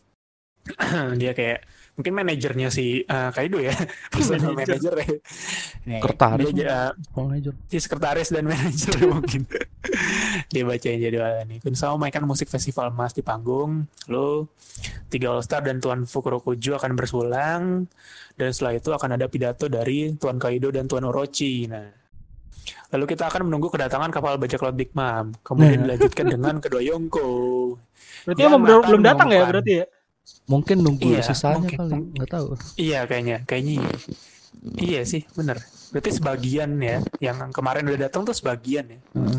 [1.20, 1.62] dia kayak
[1.96, 3.72] mungkin manajernya si uh, Kaido ya
[4.12, 5.08] personal manager ya
[5.86, 7.54] Nih, Sekretaris dia, uh, Manajer.
[7.70, 9.46] si sekretaris dan manajer mungkin
[10.46, 14.46] dia bacain jadwalnya nih Kunsao mainkan musik festival emas di panggung lalu
[15.06, 17.62] tiga All Star dan Tuan Fukurokuju akan bersulang
[18.34, 21.86] dan setelah itu akan ada pidato dari Tuan Kaido dan Tuan Orochi nah
[22.88, 25.84] lalu kita akan menunggu kedatangan kapal bajak laut Big Mom kemudian Nah.
[25.90, 27.26] dilanjutkan dengan kedua Yonko
[28.22, 29.86] Berarti emang belum, belum datang ya berarti ya?
[30.46, 31.78] Mungkin nunggu Iya, sisanya mungkin.
[31.78, 32.46] kali, nggak tahu.
[32.74, 33.90] Iya kayaknya, kayaknya iya.
[34.74, 35.62] Iya sih, bener.
[35.94, 38.98] Berarti sebagian ya, yang kemarin udah datang tuh sebagian ya.
[39.14, 39.38] Heeh.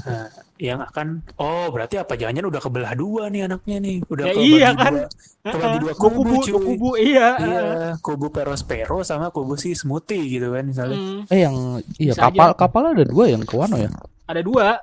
[0.00, 2.14] Nah, yang akan, oh berarti apa?
[2.14, 4.94] Jangan-jangan udah kebelah dua nih anaknya nih, udah Ya iya dua, kan.
[5.42, 6.50] kebagi dua Dua kubu, kubu, cuy.
[6.50, 7.28] dua kubu, iya.
[7.36, 7.62] Iya,
[7.98, 10.96] kubu Perospero sama kubu si Smoothie gitu kan misalnya.
[10.96, 11.56] Hmm, Eh yang
[11.96, 13.88] iya Bisa kapal kapal ada dua yang ke Wano ya.
[14.26, 14.78] ada dua.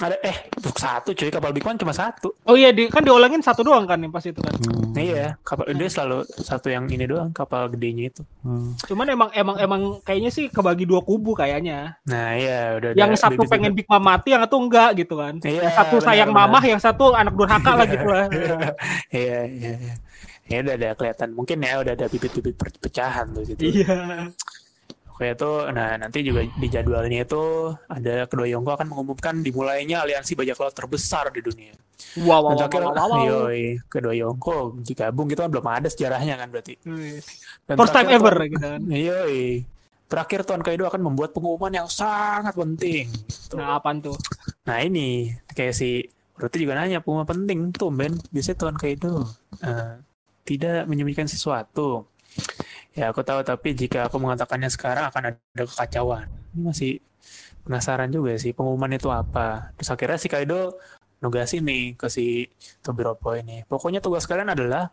[0.00, 0.36] Ada eh
[0.80, 2.32] satu cuy kapal Big One cuma satu.
[2.48, 4.56] Oh iya, di, kan diolengin satu doang kan yang pas itu kan.
[4.56, 4.96] Hmm.
[4.96, 8.22] Iya, kapal dia selalu satu yang ini doang kapal gedenya itu.
[8.40, 8.72] Hmm.
[8.80, 12.00] Cuman emang emang emang kayaknya sih kebagi dua kubu kayaknya.
[12.08, 12.90] Nah iya udah.
[12.96, 15.34] Yang ada satu pengen Big Mom mati, yang satu enggak gitu kan.
[15.44, 16.56] Iya, yang satu sayang benar-benar.
[16.56, 18.26] mamah, yang satu anak durhaka lah gitu lah.
[19.10, 19.94] Iya, iya, iya.
[20.50, 21.28] Ya udah ada kelihatan.
[21.34, 23.84] Mungkin ya udah ada bibit-bibit perpecahan tuh situ.
[23.84, 24.30] Iya.
[25.20, 30.32] Oke itu, nah nanti juga di jadwalnya itu ada kedua Yongko akan mengumumkan dimulainya aliansi
[30.32, 31.76] bajak laut terbesar di dunia.
[32.24, 33.20] Wow, wow, Dan wow, wow, wow, wow.
[33.28, 36.80] yoi, kedua Yongko digabung gitu kan belum ada sejarahnya kan berarti.
[37.68, 38.80] Dan First time ever Tuan- gitu kan.
[38.88, 39.68] Yoi.
[40.08, 43.06] Terakhir Tuan Kaido akan membuat pengumuman yang sangat penting.
[43.06, 43.54] Gitu.
[43.60, 44.16] Nah, apaan tuh?
[44.64, 49.22] Nah ini kayak si berarti juga nanya pengumuman penting tuh Ben biasanya Tuan Kaido
[49.60, 50.00] eh,
[50.48, 52.08] tidak menyembunyikan sesuatu.
[52.94, 56.26] Ya aku tahu tapi jika aku mengatakannya sekarang akan ada kekacauan.
[56.54, 56.92] Ini masih
[57.62, 59.70] penasaran juga sih pengumuman itu apa.
[59.78, 60.74] Terus akhirnya si Kaido
[61.20, 62.48] nugasin nih ke si
[62.80, 63.62] Tobiropo ini.
[63.68, 64.88] Pokoknya tugas kalian adalah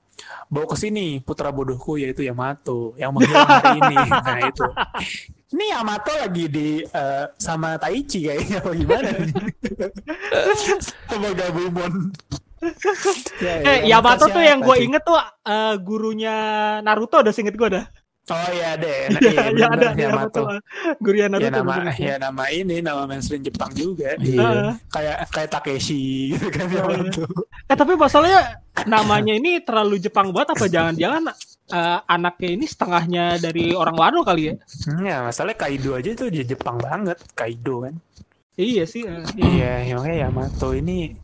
[0.51, 3.97] bawa ke sini putra bodohku yaitu Yamato yang menghilang hari ini.
[4.27, 4.67] Nah itu.
[5.47, 9.09] Ini Yamato lagi di eh, sama Taichi kayaknya apa gimana?
[11.09, 12.11] sama Gabumon.
[13.37, 16.35] Ya, Eh, Yamato tuh yang gue inget tuh eh, gurunya
[16.79, 17.85] Naruto udah seinget gue dah.
[18.27, 20.43] Oh iya deh, nah, Iya, iya, ya ada Yamato.
[20.43, 20.59] Yamato.
[20.99, 21.55] Gurunya Ya Naruto.
[21.55, 21.93] nama bener.
[21.95, 24.19] ya nama ini nama mainstream Jepang juga.
[24.19, 24.75] Iya.
[24.87, 26.03] Kayak kayak Takeshi
[26.35, 27.23] gitu kan Yamato.
[27.63, 31.23] Eh tapi masalahnya namanya ini terlalu Jepang banget apa jangan-jangan
[31.69, 34.53] eh, anaknya ini setengahnya dari orang Wano kali ya?
[34.99, 37.95] Ya masalahnya Kaido aja tuh dia Jepang banget, Kaido kan.
[38.57, 39.05] Iya sih.
[39.05, 39.21] eh.
[39.37, 41.15] Iya, ya, makanya Yamato ini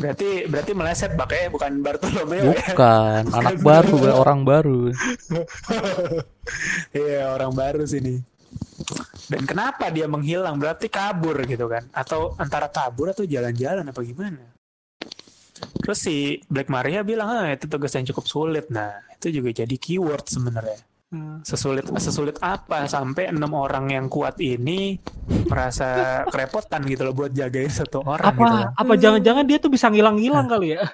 [0.00, 2.66] berarti berarti meleset makanya bukan Bartolomeo ya.
[2.72, 4.80] Bukan anak baru, orang baru.
[6.90, 8.18] Iya, orang baru sini.
[9.30, 10.58] Dan kenapa dia menghilang?
[10.58, 11.86] Berarti kabur gitu kan?
[11.94, 14.42] Atau antara kabur atau jalan-jalan apa gimana?
[15.78, 18.66] Terus si Black Maria bilang, ah itu tugas yang cukup sulit.
[18.74, 20.89] Nah, itu juga jadi keyword sebenarnya.
[21.10, 21.42] Hmm.
[21.42, 24.94] Sesulit sesulit apa sampai enam orang yang kuat ini
[25.50, 29.90] merasa kerepotan gitu loh buat jagain satu orang Apa gitu apa jangan-jangan dia tuh bisa
[29.90, 30.86] ngilang-ngilang kali ya?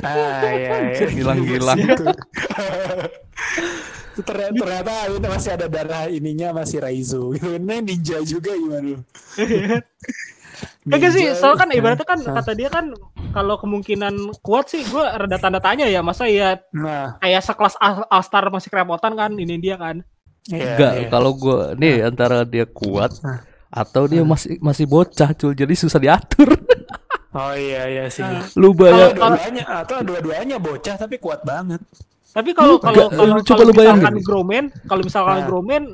[0.00, 1.06] Ah, iya, iya.
[1.12, 1.76] Hilang-hilang.
[1.76, 2.04] Gitu.
[4.24, 7.60] ternyata, ternyata ini masih ada darah ininya masih Raizo gitu.
[7.60, 8.96] Ini ninja juga gimana?
[10.80, 12.34] Kagak sih, soalnya kan ibaratnya kan Hah.
[12.40, 12.96] kata dia kan
[13.30, 18.08] kalau kemungkinan kuat sih gue rada tanda tanya ya masa ya Nah, kayak sekelas All-
[18.08, 20.00] All-Star masih kerepotan kan ini dia kan.
[20.48, 21.08] iya, Enggak, iya.
[21.08, 23.44] kalau gua nih antara dia kuat Nah.
[23.68, 25.52] atau dia masih masih bocah, cul.
[25.52, 26.48] Jadi susah diatur.
[27.30, 28.26] Oh iya iya sih.
[28.26, 28.42] Nah.
[28.58, 31.78] Lu Kalau bayang dua-duanya atau dua-duanya bocah tapi kuat banget.
[32.30, 34.02] Tapi kalau kalau kalau coba lu bayangin.
[34.82, 35.46] kalau misalkan Nah.
[35.46, 35.84] Growman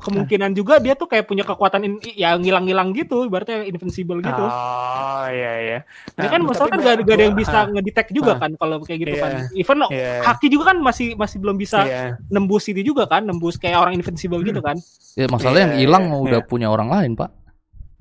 [0.00, 4.42] kemungkinan juga dia tuh kayak punya kekuatan in, ya ngilang-ngilang gitu, ibaratnya invincible gitu.
[4.42, 5.78] Oh iya iya.
[6.10, 8.38] Ini Nah, kan tapi masalah kan gua- gak, ada yang bisa ah, ngedetect juga ah.
[8.38, 9.22] kan kalau kayak gitu Iya.
[9.22, 9.32] kan.
[9.52, 10.12] Even Iya.
[10.24, 12.02] Haki juga kan masih masih belum bisa Iya.
[12.26, 14.76] nembus itu juga kan, nembus kayak orang invincible gitu kan.
[15.12, 16.46] ya masalah yang Iya, hilang iya, udah iya.
[16.46, 17.30] punya orang lain, Pak.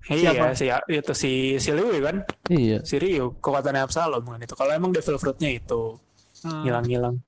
[0.08, 2.82] Iya, si itu si si Liu kan, Iya.
[2.82, 4.54] si Ryu kekuatannya Absalom kan itu.
[4.54, 5.98] Kalau emang Devil Fruit-nya itu
[6.42, 6.64] Hmm.
[6.64, 7.20] hilang-hilang.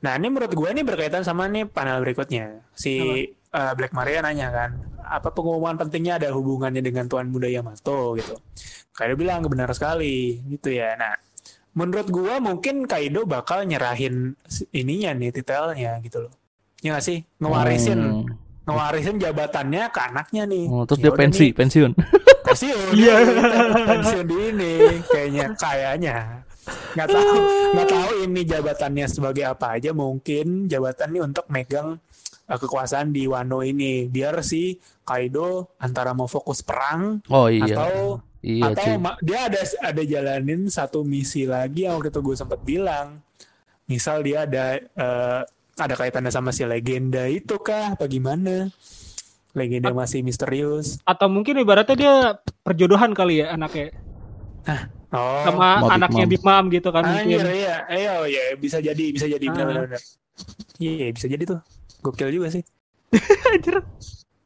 [0.00, 2.64] Nah, ini menurut gue ini berkaitan sama nih panel berikutnya.
[2.72, 8.18] Si uh, Black Maria nanya kan, apa pengumuman pentingnya ada hubungannya dengan Tuan Muda Yamato
[8.18, 8.34] gitu.
[8.90, 10.94] Kaido bilang benar sekali gitu ya.
[10.94, 11.14] Nah,
[11.72, 14.34] menurut gua mungkin Kaido bakal nyerahin
[14.70, 16.32] ininya nih detailnya gitu loh.
[16.78, 17.18] Ya nggak sih?
[17.38, 18.26] Ngewarisin Hmm.
[18.64, 20.64] ngewarisin jabatannya ke anaknya nih.
[20.68, 21.90] Oh, terus Ya dia pensi, nih, pensiun.
[22.44, 23.14] pensiun Iya.
[23.84, 24.72] pensiun di ini
[25.04, 26.16] kayaknya kayaknya
[26.96, 27.32] nggak tahu
[27.76, 32.00] nggak tahu ini jabatannya sebagai apa aja mungkin jabatannya untuk megang
[32.46, 34.06] uh, kekuasaan di Wano ini.
[34.06, 37.76] Biar si Kaido antara mau fokus perang Oh iya.
[37.76, 39.24] atau iya atau cuy.
[39.24, 43.20] dia ada ada jalanin satu misi lagi yang waktu itu gue sempat bilang.
[43.84, 45.40] Misal dia ada eh,
[45.74, 47.92] ada kaitannya sama si legenda itu kah?
[47.92, 48.72] Apa gimana?
[49.52, 50.98] Legenda masih misterius.
[51.04, 52.14] Atau mungkin ibaratnya dia
[52.62, 53.92] perjodohan kali ya anaknya.
[55.14, 55.42] Oh.
[55.46, 56.24] Sama Big anaknya.
[56.26, 57.54] Big Mom gitu kan anjir mungkin.
[57.54, 58.12] iya iya.
[58.18, 58.56] Oh, iya.
[58.56, 59.44] Bisa jadi bisa jadi.
[59.46, 59.84] Benar Ah.
[59.86, 60.00] benar.
[60.82, 61.60] Iya bisa jadi tuh
[62.04, 62.62] gokil juga sih
[63.54, 63.80] Anjir.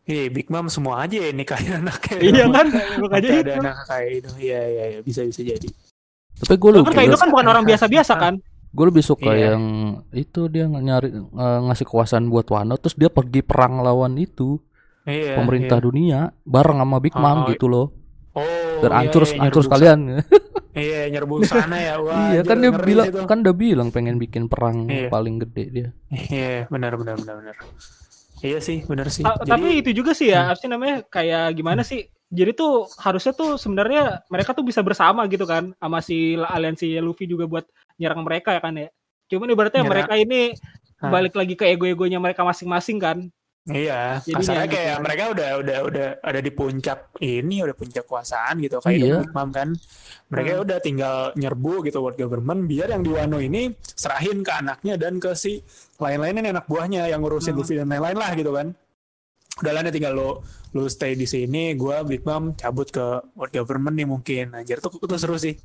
[0.09, 2.17] Iya, Big Mom semua aja ya nikahin anaknya.
[2.21, 2.67] Iya kan?
[2.97, 3.45] Makanya Sampai itu.
[3.45, 4.31] ada anak kayak itu.
[4.41, 5.69] Iya, iya, iya, bisa bisa jadi.
[6.39, 8.35] Tapi gue Kan lebih, Kaido kan bukan orang biasa-biasa kan?
[8.69, 9.57] gue lebih suka Iya.
[9.57, 9.65] yang
[10.13, 14.61] itu dia nyari eh, ngasih kekuasaan buat Wano, terus dia pergi perang lawan itu
[15.09, 15.41] Iya.
[15.41, 15.85] pemerintah iya.
[15.85, 17.93] dunia bareng sama Big Mom Oh, gitu loh.
[18.37, 18.45] Oh,
[18.85, 20.01] Biar iya, hancur iya, hancur nyerbu sekalian.
[20.79, 21.99] Iya, nyerbu sana ya.
[22.05, 23.27] Wah, iya kan dia bilang itu.
[23.27, 25.11] kan udah bilang pengen bikin perang Iya.
[25.11, 25.89] paling gede dia.
[26.07, 27.57] Iya, benar benar benar benar.
[28.39, 29.27] Iya sih, benar sih.
[29.27, 32.07] Ta- Jadi, Tapi itu juga sih ya, apa sih namanya kayak gimana sih?
[32.31, 37.27] Jadi tuh harusnya tuh sebenarnya mereka tuh bisa bersama gitu kan sama si aliansi Luffy
[37.27, 37.67] juga buat
[37.99, 38.89] nyerang mereka ya kan ya.
[39.27, 39.91] Cuman ibaratnya Nyerang.
[39.91, 40.55] mereka ini
[41.03, 41.11] Hah.
[41.11, 43.19] balik lagi ke ego-egonya mereka masing-masing kan.
[43.69, 45.03] Iya, kasarnya gitu kayak kan.
[45.03, 49.17] mereka udah udah udah ada di puncak ini, udah puncak kekuasaan gitu kayak Iya.
[49.23, 49.69] Big Mom kan.
[50.29, 50.65] Mereka Hmm.
[50.65, 55.17] udah tinggal nyerbu gitu world government biar yang di Wano ini serahin ke anaknya dan
[55.17, 55.61] ke si
[55.97, 57.61] lain-lainnya anak buahnya yang ngurusin Hmm.
[57.61, 58.73] Luffy dan lain-lain lah gitu kan.
[59.59, 60.31] Udah lah tinggal lo
[60.71, 63.05] lo stay di sini, gua Big Mom cabut ke
[63.35, 64.53] world government nih mungkin.
[64.53, 65.57] Anjir tuh itu seru sih.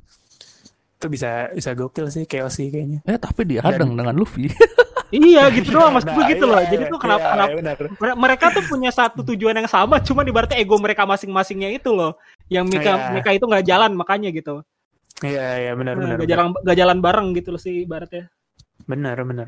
[0.94, 3.04] Itu bisa bisa gokil sih, chaos sih kayaknya.
[3.04, 4.48] Eh tapi dihadang dengan Luffy.
[5.14, 6.60] iya gitu doang maksud gue Nah, gitu iya, loh.
[6.60, 10.26] iya, Jadi tuh kenapa iya, kenapa iya, mereka tuh punya satu tujuan yang sama, cuma
[10.26, 12.18] ibaratnya ego mereka masing-masingnya itu loh
[12.50, 13.06] yang mereka Iya.
[13.14, 14.54] mereka itu nggak jalan makanya gitu.
[15.22, 16.16] Iya, iya benar Nah, benar.
[16.18, 16.28] Benar.
[16.28, 18.26] jalan nggak jalan bareng gitu loh sih ibaratnya.
[18.84, 19.46] Benar, benar.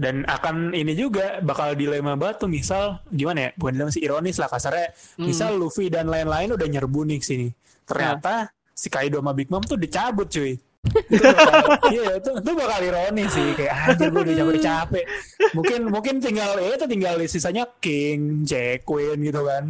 [0.00, 3.50] Dan akan ini juga bakal dilema banget tuh misal gimana ya?
[3.56, 4.92] Bukan dilema sih ironis lah kasarnya.
[5.16, 5.28] Hmm.
[5.28, 7.48] Misal Luffy dan lain-lain udah nyerbu nih sini.
[7.84, 10.56] Ternyata si Kaido sama Big Mom tuh dicabut cuy.
[10.80, 11.28] Itu
[11.94, 15.04] iya itu, itu bakal ironis sih kayak anjir gue udah capek capek.
[15.52, 19.68] Mungkin mungkin tinggal ya itu tinggal sisanya King, Jack, Queen gitu kan.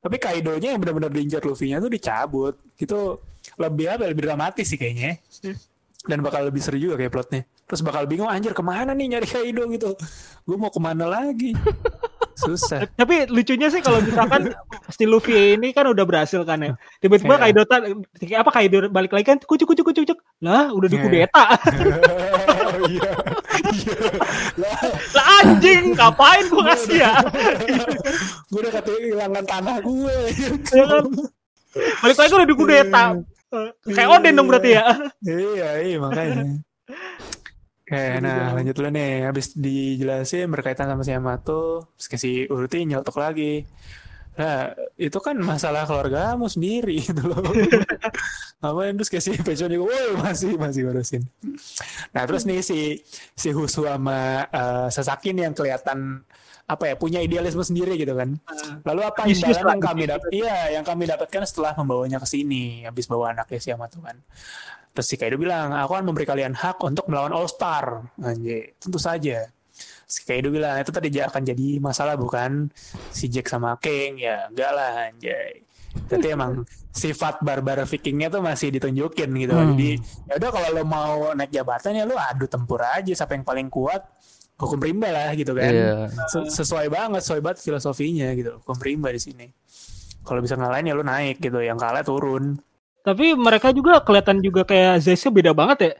[0.00, 2.54] Tapi Kaido-nya yang benar-benar diincar Luffy-nya tuh dicabut.
[2.80, 3.20] Gitu
[3.60, 5.18] lebih apa lebih dramatis sih kayaknya
[6.06, 7.42] dan bakal lebih seru juga kayak plotnya.
[7.68, 9.68] Terus bakal bingung anjir ke mana nih nyari Kaido?
[9.68, 9.92] gitu.
[10.48, 11.52] Gue mau ke mana lagi
[12.38, 14.54] susah Tapi lucunya sih kalau misalkan
[14.88, 16.72] si Luffy ini kan udah berhasil kan ya.
[17.02, 17.42] Tiba-tiba Iya.
[17.50, 17.60] Kaido
[18.38, 20.18] apa Kaido balik lagi kan kucuk kucuk kucuk kucuk.
[20.38, 20.94] Lah, udah Iya.
[20.94, 21.44] dikudeta.
[22.86, 23.10] iya iya
[25.12, 27.12] lah anjing, ngapain gua kasih ya?
[28.48, 30.16] gue udah kehilangan tanah gue
[30.72, 31.04] Ya kan?
[32.00, 33.04] Balik lagi udah dikudeta.
[33.48, 34.84] Eh, Kayak Oden dong berarti ya.
[35.24, 36.60] iya iya makanya
[37.88, 39.24] Oke, nah lanjut dulu nih.
[39.24, 43.64] Habis dijelasin berkaitan sama si Yamato, terus kasih Uruti nyelotok lagi.
[44.38, 47.40] Nah, itu kan masalah keluargamu sendiri gitu loh.
[48.60, 51.24] Apa yang terus kasih Pechon juga, woi masih masih ngurusin.
[52.12, 53.00] Nah, terus nih si
[53.32, 56.22] si Husu sama eh, Sasaki nih yang kelihatan
[56.68, 58.36] apa ya punya idealisme sendiri gitu kan.
[58.84, 60.28] Lalu apa imbalan yang kami dapat?
[60.28, 64.20] Iya, yang kami dapatkan setelah membawanya ke sini, habis bawa anaknya si Yamato kan.
[64.94, 68.02] Terus si Kaido bilang, aku akan memberi kalian hak untuk melawan All Star.
[68.18, 69.46] Anjay, tentu saja.
[70.08, 72.72] Si Kaido bilang, itu tadi akan jadi masalah bukan
[73.12, 74.18] si Jack sama King.
[74.18, 75.62] Ya, enggak lah anjay.
[76.08, 76.52] Berarti emang
[76.90, 79.54] sifat barbar vikingnya tuh masih ditunjukin gitu.
[79.54, 79.76] Hmm.
[79.76, 79.90] Jadi,
[80.26, 83.70] ya udah kalau lo mau naik jabatan ya lo adu tempur aja siapa yang paling
[83.70, 84.02] kuat.
[84.58, 85.70] Hukum rimba lah gitu kan.
[85.70, 86.10] Iya.
[86.26, 88.58] Se- sesuai banget, sesuai banget filosofinya gitu.
[88.58, 89.46] Hukum rimba di sini.
[90.26, 92.58] Kalau bisa ngalahin ya lo naik gitu, yang kalah turun.
[93.00, 95.92] Tapi mereka juga kelihatan juga kayak Zese beda banget ya.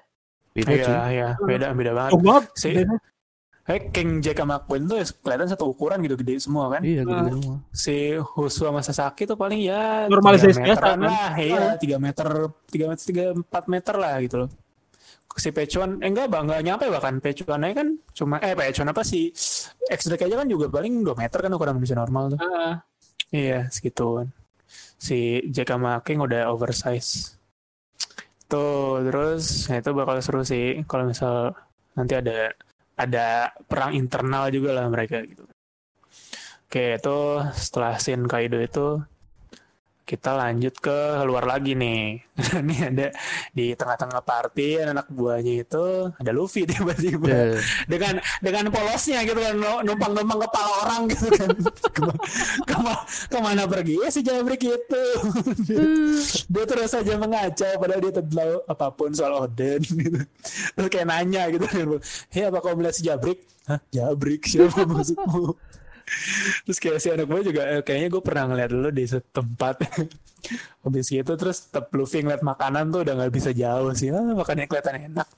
[0.52, 0.96] Beda Iya, cuy.
[1.08, 2.10] iya, beda beda banget.
[2.12, 2.44] Jauh banget.
[2.54, 2.76] Si-
[3.68, 6.80] Eh, King Jack sama Queen tuh kelihatan satu ukuran gitu gede semua kan.
[6.80, 7.28] Iya gitu Nah.
[7.28, 7.56] semua.
[7.68, 11.04] Si Husu sama Sasaki tuh paling ya 3 biasa, meteran kan?
[11.04, 12.28] lah, iya, 3 meter,
[12.64, 14.48] 3 meter, 3, 4 meter lah gitu loh.
[15.36, 19.04] Si Pecuan, eh enggak bang, enggak nyampe bahkan Pecuan aja kan cuma, eh Pecuan apa
[19.04, 19.28] sih,
[19.84, 22.38] X-Drake aja kan juga paling 2 meter kan ukuran manusia normal tuh.
[22.40, 22.80] Ah,
[23.28, 24.32] Iya, segituan.
[24.98, 27.38] Si Jack sama King udah oversize.
[28.48, 31.52] Tuh, terus nah itu bakal seru sih kalau misal
[31.92, 32.52] nanti ada
[32.96, 35.44] ada perang internal juga lah mereka gitu.
[36.68, 37.18] Oke, itu
[37.56, 39.00] setelah scene Kaido itu
[40.08, 42.24] kita lanjut ke luar lagi nih.
[42.64, 43.06] Ini ada
[43.52, 47.60] di tengah-tengah party anak buahnya itu ada Luffy tiba-tiba Ya.
[47.84, 51.48] dengan dengan polosnya gitu kan nu- numpang-numpang kepala orang gitu kan.
[51.98, 52.20] Kema-
[52.64, 55.04] kema- ke mana pergi ya si Jabrik itu?
[55.68, 55.84] dia,
[56.56, 60.18] dia terus saja mengacau padahal dia tahu apa pun soal Oden gitu.
[60.72, 61.84] Terus kayak nanya gitu kan.
[62.32, 63.44] Hei apa kau melihat si Jabrik?
[63.68, 63.76] Hah?
[63.92, 65.52] Jabrik siapa maksudmu?
[66.64, 69.74] Terus kayak si anak gue juga eh, kayaknya gue pernah ngeliat dulu di setempat.
[70.86, 74.08] Habis gitu terus tetap Luffy ngeliat makanan tuh udah nggak bisa jauh sih.
[74.14, 75.28] Ah, makannya kelihatan enak.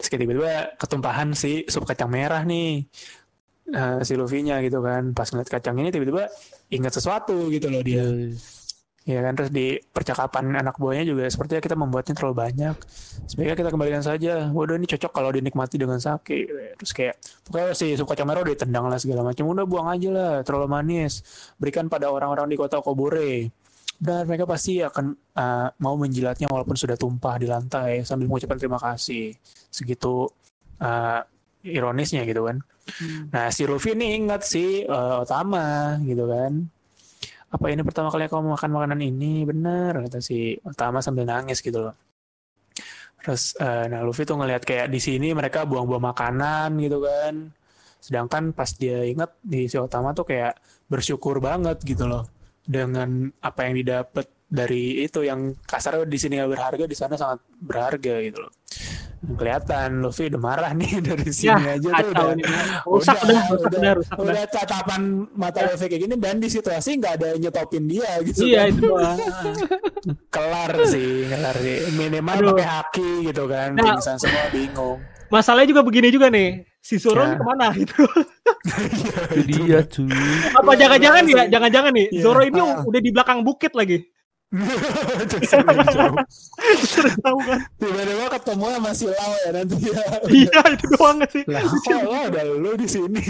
[0.00, 2.84] Terus kayak tiba-tiba ketumpahan si sup kacang merah nih
[3.70, 5.12] eh, si Luffy-nya gitu kan.
[5.12, 6.30] Pas ngeliat kacang ini tiba-tiba
[6.72, 8.04] ingat sesuatu gitu loh dia
[9.04, 12.76] ya kan terus di percakapan anak buahnya juga sepertinya kita membuatnya terlalu banyak.
[13.28, 14.48] Sebaiknya kita kembalikan saja.
[14.48, 16.48] Waduh ini cocok kalau dinikmati dengan sake.
[16.80, 17.14] Terus kayak
[17.44, 17.92] pokoknya si
[18.24, 19.44] merah udah ditendang lah segala macam.
[19.52, 20.32] Udah buang aja lah.
[20.40, 21.20] Terlalu manis.
[21.60, 23.52] Berikan pada orang-orang di kota Kobore.
[23.94, 28.08] Dan mereka pasti akan uh, mau menjilatnya walaupun sudah tumpah di lantai.
[28.08, 29.36] Sambil mengucapkan terima kasih.
[29.68, 30.32] Segitu
[30.80, 31.20] uh,
[31.60, 32.64] ironisnya gitu kan.
[33.32, 36.72] Nah si Luffy ini ingat si uh, Otama gitu kan
[37.54, 39.46] apa ini pertama kali kamu makan makanan ini?
[39.46, 41.94] Bener kata si Otama sambil nangis gitu loh.
[43.22, 47.54] Terus eh, nah Luffy tuh ngelihat kayak di sini mereka buang-buang makanan gitu kan.
[48.02, 50.58] Sedangkan pas dia ingat di si Otama tuh kayak
[50.90, 52.26] bersyukur banget gitu loh
[52.66, 57.40] dengan apa yang didapat dari itu yang kasarnya di sini nggak berharga di sana sangat
[57.58, 58.52] berharga gitu loh
[59.32, 62.44] kelihatan Luffy udah marah nih dari sini aja tuh Ya, udah nih.
[62.84, 64.24] Rusak udah, rusak udah, rusak udah.
[64.30, 68.44] udah tatapan mata Luffy kayak gini dan di situasi nggak ada yang nyetopin dia gitu
[68.44, 68.68] Iya kan.
[68.70, 68.84] itu
[70.34, 72.48] kelar sih kelar sih minimal Aduh.
[72.52, 73.84] pakai haki gitu kan Nah.
[73.90, 76.62] pingsan semua bingung Masalahnya juga begini juga nih.
[76.78, 77.34] Si Zoro Ya.
[77.34, 78.06] ke mana gitu?
[79.40, 80.06] Itu dia cuy.
[80.52, 81.44] Apa Iya, jangan-jangan bener ya?
[81.50, 82.06] Jangan-jangan nih.
[82.12, 82.22] Iya.
[82.22, 82.84] Zoro ini Ah.
[82.84, 83.98] udah di belakang bukit lagi.
[86.86, 87.58] Terus tahu kan?
[87.76, 91.42] tiba-tiba ketemu sama si Lau ya nanti ya Iya itu doang gak sih?
[91.46, 93.22] lah kok lo ada lu di sini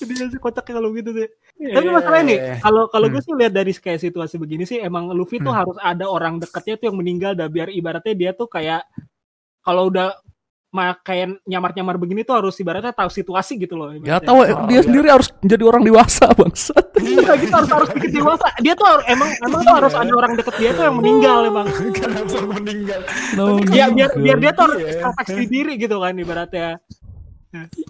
[0.00, 1.28] Dia sih kocaknya kalau gitu sih.
[1.60, 5.36] Tapi masalahnya nih, kalau kalau gue sih lihat dari kayak situasi begini sih, emang Luffy
[5.36, 5.60] tuh Hmm.
[5.60, 8.80] harus ada orang dekatnya tuh yang meninggal dah biar ibaratnya dia tuh kayak
[9.60, 10.16] kalau udah
[11.00, 13.88] kayak nyamar-nyamar begini tuh harus ibaratnya tahu situasi gitu loh.
[13.90, 14.28] Ya ibaratnya.
[14.28, 14.80] tahu Oh, dia iya.
[14.84, 16.84] sendiri harus menjadi orang dewasa bangsat.
[16.98, 18.46] Iya gitu harus harus dikit dewasa.
[18.58, 20.02] Dia tuh harus- emang emang tuh harus Iya.
[20.02, 21.66] ada orang deket dia tuh yang meninggal emang.
[21.90, 23.00] kenapa meninggal
[23.34, 24.90] No, Biar biar biar dia tuh harus Iya.
[24.94, 26.68] introspeksi diri gitu kan ibaratnya.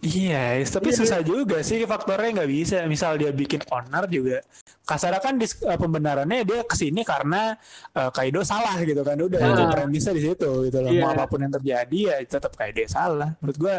[0.01, 2.77] Iya, tapi susah juga sih faktornya nggak bisa.
[2.85, 4.39] Misal dia bikin owner juga,
[4.83, 7.55] kasarnya kan dis- eh, pembenarannya dia ke sini karena
[7.91, 9.15] eh, Kaido salah gitu kan.
[9.15, 9.51] Udah Ah.
[9.51, 10.89] itu premisnya di situ gitu loh.
[10.89, 11.01] Iya.
[11.03, 13.35] Mau apa pun yang terjadi ya tetap Kaido salah.
[13.39, 13.75] Menurut gua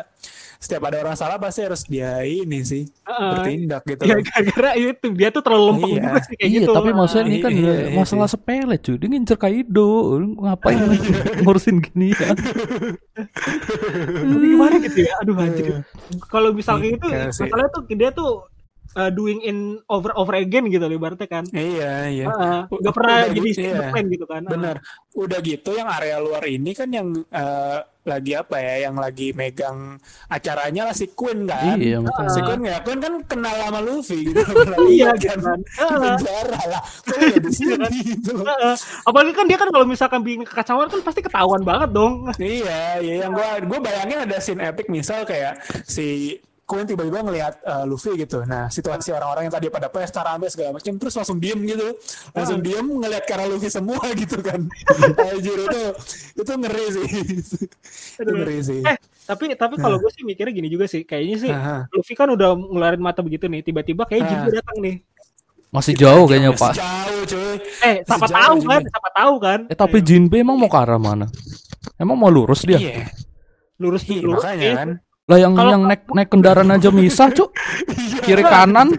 [0.59, 3.29] setiap ada orang salah pasti harus dia ini sih Heeh.
[3.31, 4.01] bertindak gitu.
[4.03, 4.21] Ya loh.
[4.21, 6.01] gara-gara itu dia tuh terlalu lempeng Iya.
[6.03, 6.71] juga sih kayak iya, gitu.
[6.75, 8.95] tapi maksudnya ini kan Iya, iya masalah sepele cuy.
[8.95, 9.89] Dia ngincer Kaido.
[10.19, 10.77] Ngapain
[11.39, 12.35] ngurusin gini ya?
[12.35, 12.43] Tapi
[14.45, 15.13] gimana gitu ya?
[15.23, 15.68] Aduh anjir.
[16.29, 18.31] Kalau misalnya itu Iya masalahnya tuh dia tuh
[18.99, 21.47] uh, doing in over over again gitu loh ibaratnya kan.
[21.55, 22.25] Iya, iya.
[22.27, 22.59] Heeh.
[22.67, 23.89] U- Gak pernah udah jadi gitu, iya.
[23.95, 24.43] plan gitu kan.
[24.43, 24.75] Bener.
[25.15, 30.01] Udah gitu yang area luar ini kan yang eh, lagi apa ya, yang lagi megang
[30.27, 31.77] acaranya lah si Queen kan.
[31.77, 32.31] Iya, makanya.
[32.33, 34.41] Si Queen ya, Queen kan kenal sama Luffy gitu.
[34.89, 35.39] Iya, kan.
[35.39, 35.59] kan.
[35.77, 36.81] Penjara lah.
[37.05, 38.33] Kok nggak di sini gitu.
[38.41, 38.75] Heeh.
[39.05, 42.27] Apalagi kan dia kan kalau misalkan bikin kekacauan kan pasti ketahuan banget dong.
[42.41, 47.53] iya, iya yang gua gua bayangin ada scene epic misal kayak si Queen tiba-tiba ngelihat
[47.59, 48.45] eh, Luffy gitu.
[48.45, 51.97] Nah, situasi orang-orang yang tadi pada pesta rame segala macam terus langsung diem gitu.
[52.29, 54.69] Langsung diem ngelihat arah Luffy semua gitu kan.
[55.17, 55.81] Anjir itu
[56.37, 57.07] itu ngeri sih.
[58.21, 58.81] itu ngeri sih.
[58.85, 61.01] Eh, tapi tapi kalau gue sih mikirnya gini juga sih.
[61.01, 61.89] Kayaknya sih Aha.
[61.89, 64.29] Luffy kan udah ngeluarin mata begitu nih, tiba-tiba kayak Ah.
[64.29, 64.95] Jinbe datang nih.
[65.69, 66.73] Masih jauh kayaknya, Masih Pak.
[66.77, 67.55] Jauh, cuy.
[67.81, 68.69] Eh, siapa tahu Jinbe.
[68.69, 68.81] kan?
[68.85, 69.59] Siapa tahu kan?
[69.69, 71.25] Eh tapi Jinbe emang mau ke arah mana?
[71.97, 72.77] Emang mau lurus dia?
[72.77, 73.09] Iya,
[73.77, 74.41] Lurus iya, lurus.
[74.41, 74.89] makanya eh, kan.
[75.29, 77.53] Lah yang Kalau- yang naik naik kendaraan aja misah, Cuk.
[78.21, 78.97] Kiri kanan.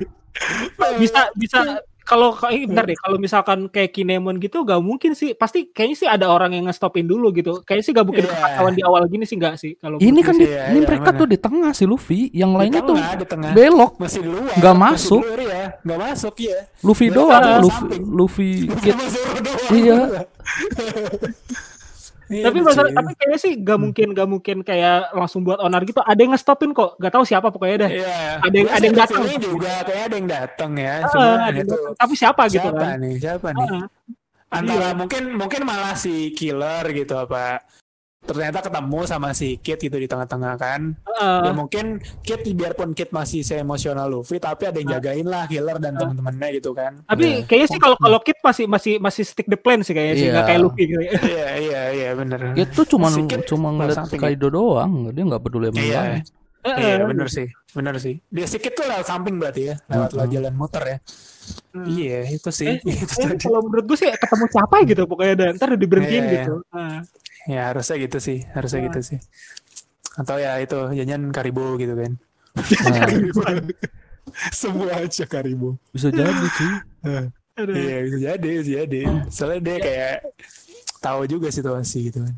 [0.96, 1.58] bisa bisa
[2.00, 6.08] kalau kayak bentar deh kalau misalkan kayak Kinemon gitu gak mungkin sih pasti kayaknya sih
[6.08, 8.32] ada orang yang ngestopin dulu gitu kayaknya sih gak mungkin Iya.
[8.32, 10.48] kekacauan di awal gini sih gak sih kalau Ini kan di.
[10.48, 11.18] Iya, ini iya, mereka mana?
[11.20, 13.50] tuh di tengah si Luffy, yang lainnya Di tuh tengah, di tengah.
[13.52, 13.92] belok.
[13.96, 14.48] Masih di luar.
[14.50, 15.20] Nggak masih masuk.
[15.20, 15.66] di luar, ya.
[15.84, 16.58] Nggak masuk ya.
[16.80, 17.86] Luffy Di doang, Luffy.
[18.00, 18.50] Luffy.
[18.80, 19.70] Cuma Zoro doang.
[19.70, 19.98] Iya.
[22.30, 25.98] Iya, tapi masalah tapi kayaknya sih gak mungkin gak mungkin kayak langsung buat onar gitu
[25.98, 28.18] ada yang ngestopin kok gak tahu siapa pokoknya dah Iya.
[28.38, 29.22] Ada yang- Gua ada yang datang.
[29.36, 30.94] juga kayak ada yang datang ya.
[30.96, 31.94] Ah, Cuma ada yang itu datang.
[31.96, 33.14] tapi siapa, gitu siapa kan nih?
[33.18, 33.66] Siapa nih?
[33.68, 33.86] Ah,
[34.50, 34.96] Antara Iya.
[34.96, 37.62] mungkin mungkin malah si killer gitu apa
[38.20, 40.92] ternyata ketemu sama si Kid gitu di tengah-tengah kan.
[40.94, 41.40] Heeh.
[41.42, 41.84] ya mungkin
[42.20, 46.48] Kid biarpun Kid masih se emosional Luffy tapi ada yang jagain lah Killer dan teman-temannya
[46.56, 47.00] gitu kan.
[47.04, 50.26] Tapi kayaknya sih kalau kalau Kid masih masih masih stick the plan sih kayaknya sih
[50.26, 50.32] Iya.
[50.32, 51.00] nggak kayak Luffy gitu.
[51.30, 52.40] Iya iya iya bener.
[52.54, 54.06] Itu cuma Si cuma ngeliat.
[54.12, 56.00] Kaido doang, dia nggak peduli sama yang Iya.
[56.00, 56.24] lain.
[56.60, 58.20] Iya bener sih, bener sih.
[58.28, 60.96] Dia sedikit tuh lewat samping berarti ya, lewat lewat jalan muter ya.
[61.88, 62.68] Iya itu sih.
[62.68, 66.20] Eh, itu Eh, kalau menurut gue sih ketemu siapa gitu pokoknya dan ntar udah diberhentiin
[66.20, 66.54] Iya, gitu.
[66.68, 67.00] Nah,
[67.46, 68.86] Ya harusnya gitu sih, harusnya Iya.
[68.90, 69.18] gitu sih.
[70.16, 72.12] Atau ya itu janjian Karibo gitu kan.
[72.90, 73.06] Nah,
[74.52, 75.80] Semua aja Karibo.
[75.90, 76.72] bisa jadi sih.
[77.60, 79.00] Iya bisa jadi, bisa jadi.
[79.28, 80.16] Soalnya dia kayak
[80.98, 82.34] tahu juga situasi gitu kan.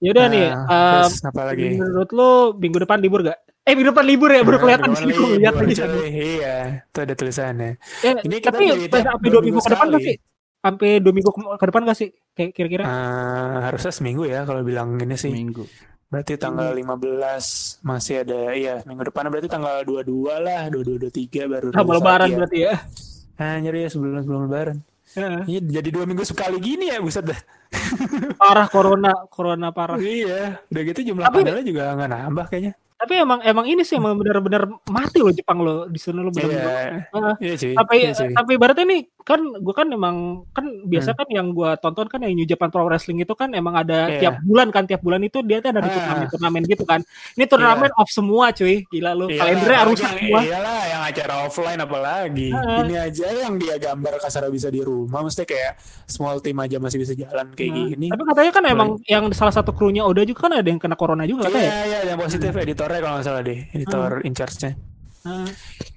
[0.00, 1.76] Ya udah nih, Nah, em, terus apa lagi?
[1.76, 3.36] menurut lu minggu depan libur gak?
[3.64, 5.74] Eh minggu depan libur ya, baru kelihatan Nah, sih gue lihat lagi.
[6.08, 7.70] Iya, itu ada tulisannya.
[8.00, 10.16] Ya, Ini kita tapi sampai dua minggu ke depan sih?
[10.64, 12.08] Sampai dua minggu ke ke depan gak sih?
[12.32, 12.82] Kayak kira-kira?
[12.88, 15.28] Eh, harusnya seminggu ya kalau bilang ini sih.
[15.28, 15.68] Minggu.
[16.08, 21.66] Berarti tanggal 15 masih ada iya minggu depan berarti tanggal 22 lah, 22 23 baru
[21.68, 22.36] rilis lebaran ya.
[22.40, 22.74] berarti ya.
[23.34, 24.78] Anjir ya sebelum sebelum lebaran.
[25.44, 27.40] Iya jadi dua minggu sekali gini ya buset dah.
[28.40, 29.98] Parah corona, corona parah.
[30.00, 32.72] Iya, udah gitu jumlah Tapi- panelnya juga nggak nambah kayaknya.
[33.04, 36.40] Tapi emang emang ini sih emang benar-benar mati loh Jepang loh di sana lo Iya,
[36.40, 36.90] benar-benar.
[37.12, 37.72] Ah, iya cuy.
[37.74, 38.32] tapi iya, cuy.
[38.32, 40.16] tapi berarti nih kan gue kan emang
[40.50, 41.18] kan biasa Hmm.
[41.18, 44.20] kan yang gue tonton kan yang New Japan Pro Wrestling itu kan emang ada Iya.
[44.20, 45.86] tiap bulan kan tiap bulan itu dia tuh ada Ah.
[45.86, 47.00] turnamen turnamen gitu kan
[47.34, 51.34] ini turnamen off semua cuy gila lu Iyalah, kalendernya rusak yang- semua Iyalah yang acara
[51.42, 52.48] offline apalagi.
[52.50, 52.80] Ah.
[52.80, 55.76] Ini aja yang dia gambar kasar bisa di rumah, mesti kayak
[56.06, 58.06] small team aja masih bisa jalan kayak Nah, gini.
[58.08, 61.24] tapi katanya kan emang yang salah satu krunya Oda juga kan ada yang kena corona
[61.24, 62.52] juga Iya, katanya iya, yang positif
[62.94, 64.72] editornya kalau nggak salah deh, editor in charge-nya.
[65.24, 65.48] Nah,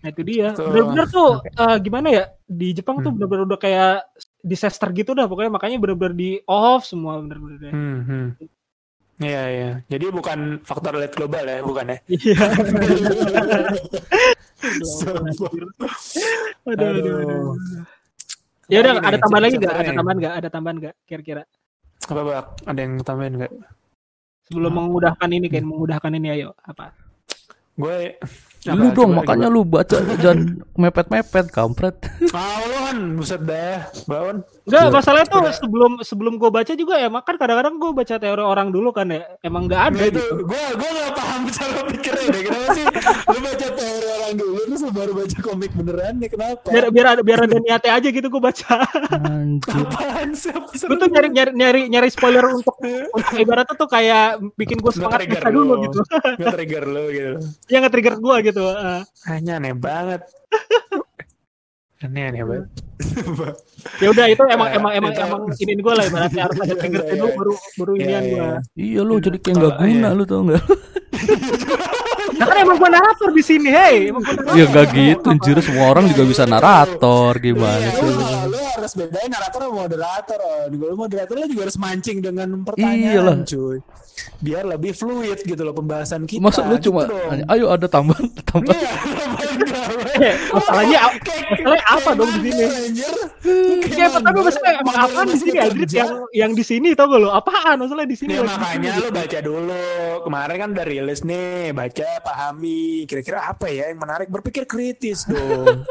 [0.02, 0.72] nah itu dia Tuh.
[0.72, 3.18] benar-benar tuh eh, gimana ya di Jepang tuh Hmm.
[3.20, 3.94] benar-benar udah kayak
[4.40, 7.74] disaster gitu dah pokoknya makanya benar-benar di off semua benar-benar deh.
[7.76, 8.28] Hmm, hmm.
[9.18, 9.72] Iya, iya.
[9.90, 11.98] Jadi bukan faktor lihat global ya, bukan ya?
[12.08, 12.38] Iya.
[16.66, 17.54] Aduh, aduh, aduh.
[18.68, 19.76] Ya udah ada tambahan lagi nggak?
[19.76, 20.34] Ada tambahan nggak?
[20.34, 20.96] Ada tambahan nggak?
[21.06, 21.44] Kira-kira
[22.08, 22.46] Apa bak?
[22.66, 23.52] Ada yang tambahin nggak?
[24.48, 26.96] Sebelum mengudahkan ini kan mengudahkan ini ayo apa?
[27.78, 28.16] Gue
[28.74, 31.96] Lu apa, dong makanya lu baca jangan mepet-mepet kampret.
[32.34, 34.44] Ah, lu kan buset dah, Baon.
[34.68, 38.68] Enggak, masalahnya tuh sebelum sebelum gue baca juga ya, makan kadang-kadang gue baca teori orang
[38.70, 40.44] dulu kan ya, emang nggak ada Nah, itu gitu.
[40.44, 42.42] gue gue gak paham cara pikirnya deh.
[42.44, 42.86] Kenapa sih
[43.28, 46.68] lu baca teori orang dulu terus lu baru baca komik beneran nih kenapa?
[46.68, 48.74] Biar biar ada biar ada niatnya aja gitu gue baca.
[49.16, 49.72] Anjir.
[49.88, 50.52] Apaan sih?
[50.84, 52.76] Gue tuh nyari nyari nyari nyari spoiler untuk,
[53.16, 55.84] untuk ibaratnya tuh kayak bikin gue semangat baca dulu lu.
[55.88, 56.00] gitu.
[56.38, 57.32] Nge-trigger lu gitu.
[57.72, 58.57] Yang nge-trigger gue gitu.
[58.60, 59.02] Eh.
[59.26, 60.22] Hanya aneh banget.
[62.06, 62.68] Aneh aneh banget.
[64.02, 67.02] ya udah itu emang emang emang itu- emang ini gue lah ibaratnya harus ada trigger
[67.02, 67.34] Iya, dulu iya.
[67.34, 68.38] baru baru Iya, inian gue.
[68.38, 68.50] iya.
[68.76, 70.10] Iya lu jadi kayak nggak guna iya.
[70.14, 70.64] lu tau nggak?
[72.38, 74.14] Nah kan emang gue narator di sini, hei.
[74.14, 74.54] Emang gua narator.
[74.54, 78.06] Ya nggak gitu, anjir semua orang juga bisa narator gimana Iya, sih?
[78.06, 78.14] lu,
[78.54, 80.40] lu harus bedain narator sama moderator.
[80.70, 83.36] Kalau moderator lu juga harus mancing dengan pertanyaan, Iyalah.
[83.42, 83.78] cuy.
[84.38, 86.40] Biar lebih fluid gitu loh pembahasan kita.
[86.40, 87.44] Masa lu gitu cuma dong.
[87.48, 88.78] ayo ada tambahan tambahan.
[88.78, 88.92] Iya,
[90.18, 91.00] Eh, masalahnya
[91.48, 92.66] masalahnya apa dong di sini?
[93.94, 97.30] Ya, tapi maksudnya emang apaan di sini Adrit yang yang di sini tau gak lo?
[97.32, 98.34] Apaan masalah di sini?
[98.34, 99.86] Ya makanya lu baca dulu.
[100.24, 103.06] Kemarin kan udah rilis nih, baca, pahami.
[103.06, 104.28] Kira-kira apa ya yang menarik?
[104.28, 105.82] Berpikir kritis dong.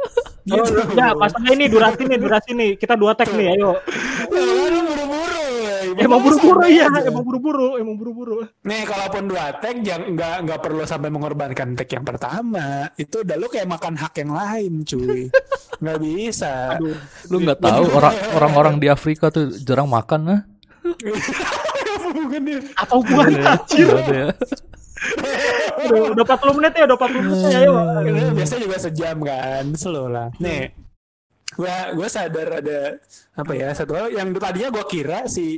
[0.46, 0.78] Oh, Gitu.
[0.94, 2.70] ya, pasangnya ini durasi nih, durasi nih.
[2.78, 3.82] Kita dua tag nih, ayo.
[4.30, 5.42] Ya, lu buru-buru.
[5.58, 5.85] ya.
[5.96, 8.38] Emang buru-buru ya, emang buru-buru, emang buru-buru.
[8.68, 12.92] Nih kalaupun dua tag jangan nggak nggak perlu sampai mengorbankan tag yang pertama.
[13.00, 15.32] Itu udah lu kayak makan hak yang lain, cuy.
[15.82, 16.80] Nggak bisa.
[16.80, 16.96] Aduh.
[17.28, 20.40] Lu nggak tahu orang orang-orang di Afrika tuh jarang makan nah.
[22.36, 22.60] Dia.
[22.80, 23.42] Apa hubungannya?
[23.44, 23.86] Anjir.
[23.86, 24.28] Nggak ada ya.
[25.84, 27.72] Aduh, Udah 40 menit ya, udah 40 menit ya, ayo.
[28.32, 30.28] Biasanya juga sejam kan, slow lah.
[30.40, 30.72] Nih,
[31.56, 32.80] gua gua sadar ada
[33.32, 35.56] apa ya satu hal yang tadinya gua kira si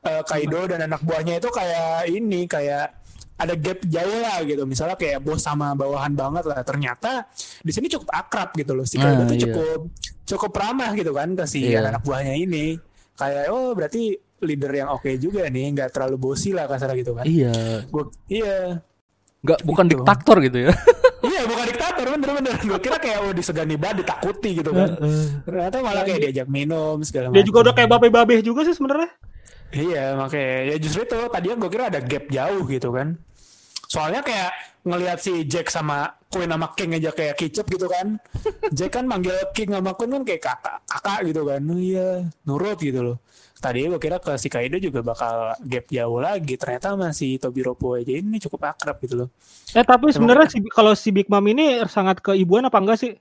[0.00, 3.02] eh, Kaido dan anak buahnya itu kayak ini kayak
[3.34, 7.26] ada gap jauh lah gitu misalnya kayak bos sama bawahan banget lah ternyata
[7.60, 9.42] di sini cukup akrab gitu loh si Kaido Ah, tuh iya.
[9.42, 9.80] cukup
[10.24, 11.82] cukup ramah gitu kan ke si Iya.
[11.84, 12.78] anak buahnya ini
[13.14, 17.26] kayak oh berarti leader yang oke juga nih nggak terlalu bosi lah kasar gitu kan
[17.26, 17.82] Iya.
[17.90, 18.78] gua iya
[19.40, 19.92] Nggak bukan Gitu.
[19.98, 20.72] diktator gitu ya.
[21.34, 24.94] Iya bukan diktator bener-bener Gue kira kayak oh disegani banget ditakuti gitu kan.
[25.42, 29.10] Ternyata malah kayak diajak minum segala macam Dia juga udah kayak babe-babe juga sih sebenarnya.
[29.74, 33.18] Iya makanya Ya justru itu Tadinya gue kira ada gap jauh gitu kan.
[33.90, 34.50] Soalnya kayak
[34.84, 38.22] ngelihat si Jack sama Queen sama King aja kayak kicep gitu kan.
[38.76, 41.60] Jack kan manggil King sama Queen kan kayak kakak kakak gitu kan.
[41.66, 43.18] Oh iya nurut gitu loh
[43.64, 48.12] tadi gue kira ke si Kaido juga bakal gap jauh lagi ternyata masih Tobiropo aja
[48.12, 49.28] ini cukup akrab gitu loh
[49.72, 53.16] Eh tapi sebenarnya si, kalau si Big Mom ini sangat keibuan apa enggak sih?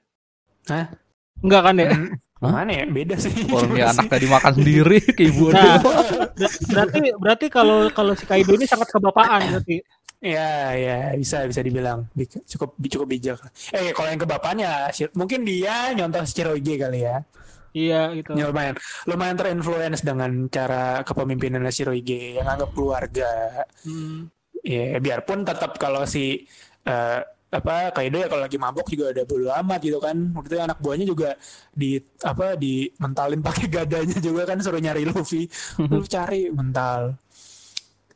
[0.68, 0.92] Hah?
[1.40, 1.90] Enggak kan ya?
[1.90, 4.00] Hmm, mana ya beda sih Orang dia Beda sih.
[4.04, 8.92] anaknya dimakan sendiri ke ibu Nah, ber- berarti berarti kalau kalau si Kaido ini sangat
[8.92, 9.80] kebapaan berarti.
[10.20, 13.40] Ya, ya bisa bisa dibilang Bi- cukup cukup bijak.
[13.72, 17.28] Eh kalau yang ke bapaknya, Shir- mungkin dia nyontoh Shiroge kali ya.
[17.74, 18.38] Iya gitu.
[18.38, 18.78] Ya, lumayan
[19.10, 23.66] lumayan terinfluence dengan cara kepemimpinan Shiroge yang anggap keluarga.
[23.82, 24.30] Hmm.
[24.64, 26.46] Ya biarpun tetap kalau si
[26.86, 27.20] eh,
[27.54, 30.16] apa Kaido ya kalau lagi mabok juga ada bodo amat gitu kan.
[30.38, 31.30] Waktu itu anak buahnya juga
[31.74, 35.50] di apa di mentalin pakai gadanya juga kan suruh nyari Luffy.
[35.92, 37.18] Lu cari mental.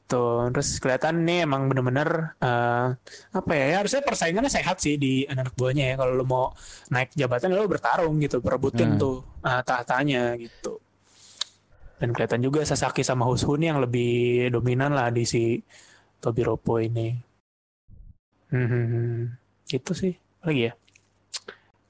[0.07, 2.87] Tuh, terus kelihatan nih emang bener-bener eh,
[3.35, 6.45] apa ya, ya harusnya persaingannya sehat sih di anak buahnya ya kalau lu mau
[6.87, 9.01] naik jabatan lu bertarung gitu, perebutin Hmm.
[9.03, 10.79] tuh eh, tahtanya gitu.
[11.99, 15.59] Dan kelihatan juga Sasaki sama Husuni yang lebih dominan lah di si
[16.23, 17.09] Tobiropo ini.
[18.53, 19.35] Hmm,
[19.67, 20.13] gitu sih.
[20.39, 20.73] Apa Lagi ya.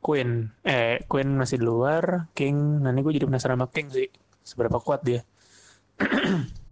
[0.01, 0.29] Queen,
[0.63, 2.81] eh Queen masih di luar, King.
[2.81, 4.07] Ini gue jadi penasaran sama King sih,
[4.41, 5.21] seberapa kuat dia.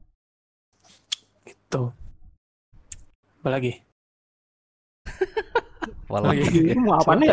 [1.76, 1.92] gitu.
[3.44, 3.72] Apa lagi?
[6.08, 6.72] Apalagi.
[6.80, 7.28] Mau apa nih?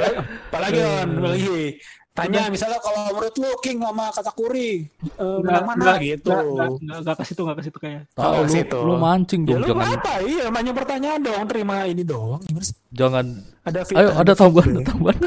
[0.50, 1.76] Apalagi on, apalagi.
[2.12, 4.84] Tanya misalnya kalau menurut lu King sama Katakuri
[5.16, 6.28] eh, menang mana gitu.
[6.28, 6.68] Enggak,
[7.00, 8.02] enggak, ke situ, enggak ke situ kayak.
[8.12, 8.78] Tahu Oh, lu, situ.
[8.80, 10.12] lu mancing Ya dong, lu jangan apa?
[10.20, 12.40] Iya, banyak pertanyaan dong, terima ini dong.
[12.44, 12.76] Gimana sih?
[12.92, 13.24] jangan.
[13.64, 14.84] Ada Ayo ada tambahan, fitnah.
[14.88, 15.18] tambahan.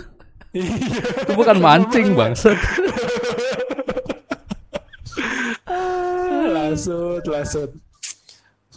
[0.54, 0.74] Iya.
[1.26, 2.58] Itu bukan mancing, bangsat.
[6.46, 7.72] Lasut, lasut.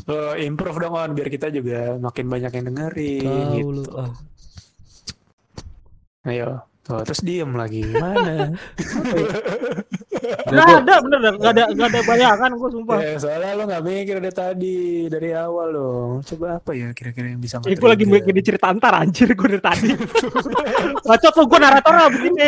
[0.09, 3.71] Lo improve dong on biar kita juga makin banyak yang dengerin Tahu gitu.
[3.71, 3.85] lu.
[3.95, 4.13] Ah.
[6.25, 6.65] Ayo.
[6.81, 7.85] Tuh, terus diem lagi.
[7.85, 8.49] Mana?
[10.49, 11.33] Gua- ada, bener dah.
[11.37, 12.97] Enggak ada enggak ada bayangan gua sumpah.
[12.99, 16.13] ya, soalnya lo gak mikir dari tadi, dari awal dong.
[16.25, 18.33] Coba apa ya kira-kira yang bisa Eh, gue lagi nge-trigger?
[18.33, 19.89] bikin cerita antar anjir gue dari tadi.
[21.09, 22.47] Bacot lu gue narator lah begini.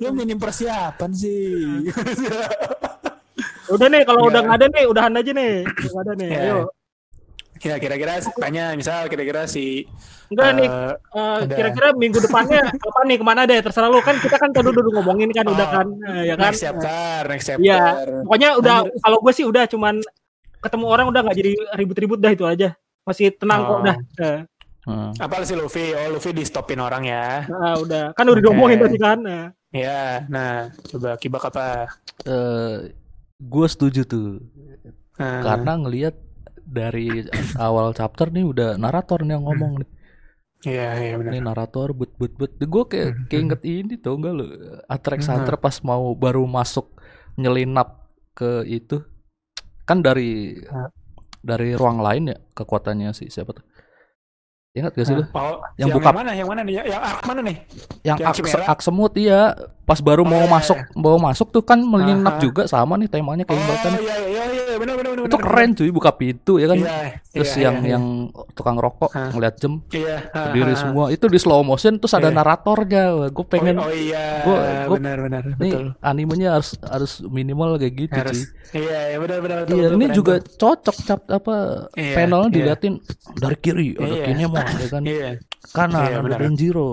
[0.00, 1.84] Lo minim persiapan sih.
[3.70, 5.52] Udah nih kalau udah nggak ada nih, udahan aja nih.
[5.62, 6.28] Udah nggak ada nih.
[6.28, 6.40] Ya.
[6.42, 6.58] Ayo.
[7.60, 9.84] ya kira-kira tanya misal kira-kira si
[10.28, 10.64] Enggak nih.
[10.64, 11.52] eh, eh, ada.
[11.52, 14.80] kira-kira minggu depannya apa nih ke mana deh terserah lu kan kita kan tadi udah
[14.80, 17.60] ngomongin kan udah Oh, kan Eh, ya kan next chapter, next chapter.
[17.60, 17.80] Iya.
[18.24, 20.00] pokoknya udah kalau gue sih udah cuman
[20.58, 22.68] ketemu orang udah nggak jadi ribut-ribut dah itu aja
[23.02, 23.80] masih tenang kok Oh.
[23.82, 24.40] udah Eh,
[24.80, 25.12] Hmm.
[25.14, 25.92] Apa si Luffy?
[25.92, 27.44] Oh, Luffy di stopin orang ya.
[27.44, 28.44] nah, udah kan udah Oke.
[28.48, 29.44] diomongin tadi kan Nah.
[29.68, 31.92] Ya, nah, coba kibak apa?
[32.24, 32.88] Eh,
[33.40, 34.26] gue setuju tuh
[35.18, 36.14] Nah, karena ngelihat
[36.76, 37.26] dari
[37.66, 39.88] awal chapter nih udah narator nih yang ngomong nih.
[40.66, 41.34] Iya, iya benar.
[41.34, 42.50] Nih narator but but but.
[42.58, 44.44] Gue kayak Hmm, keinget ini tau enggak lo?
[44.90, 45.30] Atrax Hmm.
[45.30, 46.86] Hunter pas mau baru masuk
[47.38, 49.04] nyelinap ke itu
[49.88, 50.90] kan dari Hmm.
[51.40, 53.64] dari ruang lain ya kekuatannya si siapa tuh?
[54.70, 55.26] Ingat gak sih lu?
[55.34, 56.30] Oh, Yang yang, buka- mana?
[56.30, 56.74] Yang mana nih?
[56.78, 57.56] Yang arc mana nih?
[58.06, 59.40] Yang yang ak, ak semut iya
[59.82, 62.42] pas baru Oh, mau iya, iya, masuk mau masuk tuh kan menyelinap Aha.
[62.46, 64.44] juga sama nih temanya kayak Oh, iya, iya, iya,
[64.76, 65.24] benar, benar, benar.
[65.24, 65.44] itu benar.
[65.46, 66.98] keren cuy buka pintu ya kan Iya,
[67.32, 68.04] terus iya, yang iya, yang
[68.52, 69.30] tukang rokok Hah.
[69.30, 70.80] ngeliat jam iya, ha, berdiri ha, ha.
[70.80, 72.36] semua itu di slow motion terus ada Iya.
[72.36, 75.86] naratornya gue pengen Oh, oh iya, Gua- gua- benar, benar, nih betul.
[76.00, 78.38] animenya harus harus minimal kayak gitu Harus.
[78.68, 79.74] cuy Iya, iya, benar, benar, betul.
[79.74, 80.54] iya betul, ini keren juga tuh.
[80.56, 81.54] cocok cap apa
[81.92, 82.54] Iya, panelnya iya.
[82.54, 82.94] diliatin
[83.34, 84.24] dari kiri ada Iya.
[84.26, 85.30] Kinemon ya kan Iya,
[85.70, 86.36] kanan Iya, ada.
[86.38, 86.92] Denjiro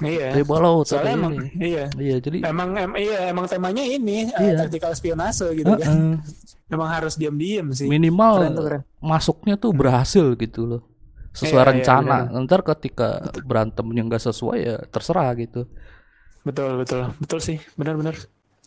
[0.00, 0.30] iya.
[0.30, 1.84] dari bawah ada Soalnya emang, ini iya.
[1.98, 4.66] iya jadi Emang, em, iya, emang temanya ini, eh, Iya.
[4.66, 5.88] tactical spionase gitu kan.
[5.88, 6.16] Heeh.
[6.74, 7.88] Emang harus diam-diam sih.
[7.88, 8.82] minimal Keren tuh, keren.
[9.00, 10.82] masuknya tuh berhasil gitu loh
[11.32, 13.08] sesuai Iya, iya, rencana ntar ketika
[13.40, 15.64] berantemnya nggak sesuai ya terserah gitu
[16.44, 18.16] Betul, betul, betul sih, benar-benar.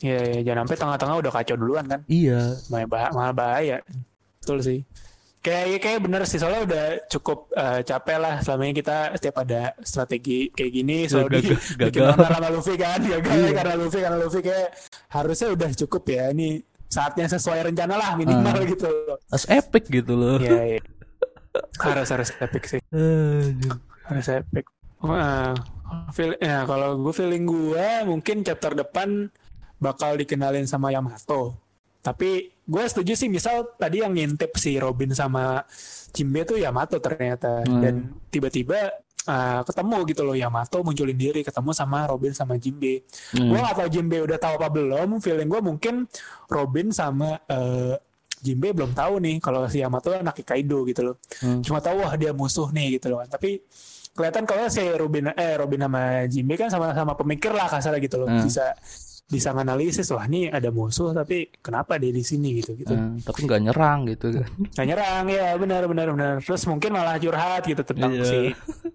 [0.02, 3.82] Iya, iya, jangan sampai tengah-tengah udah kacau duluan kan, iya malah bahaya.
[4.42, 4.80] Betul sih.
[5.42, 9.74] Kayak kayak bener sih soalnya udah cukup eh, capek lah selama ini kita setiap ada
[9.82, 12.30] strategi kayak gini selalu di, Gagal- gagal.
[12.30, 13.50] sama Luffy kan gagal Iya.
[13.52, 14.70] karena Luffy karena Luffy kayak
[15.10, 16.50] harusnya udah cukup ya ini
[16.86, 18.66] saatnya sesuai rencana lah minimal Ah.
[18.66, 18.92] gitu.
[19.26, 20.82] harus epic gitu loh Iya, iya.
[21.82, 22.82] harus harus epic sih
[24.08, 24.66] harus epic.
[25.02, 25.58] Wah,
[26.12, 29.34] feel, ya kalau gue feeling gue mungkin chapter depan
[29.78, 31.58] bakal dikenalin sama Yamato.
[32.02, 35.62] Tapi gue setuju sih misal tadi yang ngintip si Robin sama
[36.12, 37.82] Jimbe tuh Yamato ternyata Hmm.
[37.82, 37.94] dan
[38.34, 38.90] tiba-tiba
[39.30, 43.06] uh, ketemu gitu loh Yamato munculin diri ketemu sama Robin sama Jimbe.
[43.38, 43.54] Hmm.
[43.54, 45.22] Gue gak tau Jimbe udah tahu apa belum.
[45.22, 45.96] Feeling gue mungkin
[46.50, 47.96] Robin sama uh,
[48.42, 51.16] Jinbe belum tahu nih kalau si Yamato anak Kaido gitu loh.
[51.46, 51.62] Hmm.
[51.62, 53.22] Cuma tahu wah dia musuh nih gitu loh.
[53.30, 53.62] Tapi
[54.18, 58.26] kelihatan kalau si Robin eh Robin sama Jinbe kan sama-sama pemikir lah kasar gitu loh.
[58.26, 58.42] Hmm.
[58.42, 58.74] Bisa
[59.32, 62.92] bisa nganalisis wah ini ada musuh tapi kenapa dia di sini gitu gitu.
[62.92, 64.48] Eh, tapi nggak nyerang gitu kan.
[64.76, 66.34] Nggak nyerang ya benar benar benar.
[66.38, 68.24] Terus mungkin malah curhat gitu tentang Iya.
[68.24, 68.40] si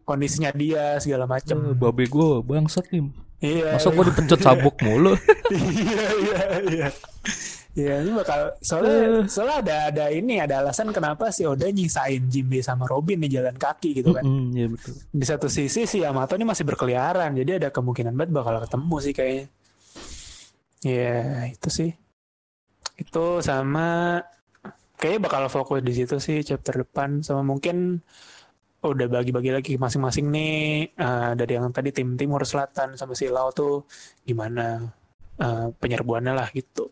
[0.02, 1.56] kondisinya dia segala Eh, macam.
[1.72, 3.08] babe gue bangsat nih.
[3.38, 3.74] Iya.
[3.74, 5.12] Masa gue dipencet sabuk mulu.
[5.52, 6.88] iya iya iya.
[7.76, 12.64] Iya ini bakal soalnya soalnya ada ada ini ada alasan kenapa si Oda nyisain Jimbe
[12.64, 14.24] sama Robin di jalan kaki gitu kan.
[14.24, 14.92] Mm, Iya betul.
[15.12, 19.12] Di satu sisi si Yamato ini masih berkeliaran jadi ada kemungkinan banget bakal ketemu sih
[19.12, 19.44] kayaknya.
[20.86, 21.90] Iya itu sih.
[23.02, 24.22] Itu sama
[24.96, 28.00] kayaknya bakal fokus di situ sih chapter depan sama mungkin
[28.86, 30.54] udah bagi-bagi lagi masing-masing nih
[30.94, 33.84] eh, dari yang tadi tim timur selatan sama si Lau tuh
[34.22, 34.78] gimana
[35.42, 36.86] eh, penyerbuannya lah gitu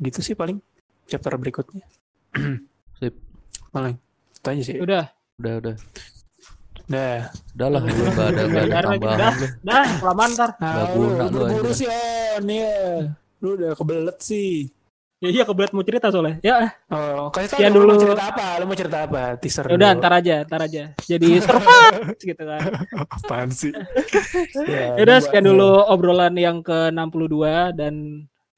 [0.00, 0.56] gitu sih paling
[1.04, 1.84] chapter berikutnya
[2.98, 3.14] Sip.
[3.70, 3.96] paling
[4.32, 5.04] itu aja sih Udah,
[5.36, 5.76] Udah udah.
[6.86, 7.12] Udah
[7.52, 9.32] Udah lah, lu nggak ada nggak ada tambahan udah.
[9.32, 9.46] lu.
[9.60, 10.50] dah kelamaan ntar.
[10.52, 11.74] lu, guna lu buru-buru aja.
[11.74, 11.86] sih
[12.32, 12.74] on ya
[13.36, 14.50] lu udah kebelet sih
[15.16, 16.36] Ya iya kebelet mau cerita soalnya.
[16.40, 18.02] Ya, oh kasih dong, lu mau dulu.
[18.04, 19.98] cerita apa lu mau cerita apa teaser ya udah dulu.
[19.98, 20.82] ntar aja, ntar aja.
[21.00, 22.60] Jadi surprise gitu kan.
[23.08, 23.72] apaan sih
[24.68, 27.32] Ya udah sekian dulu obrolan yang ke-62
[27.72, 27.94] dan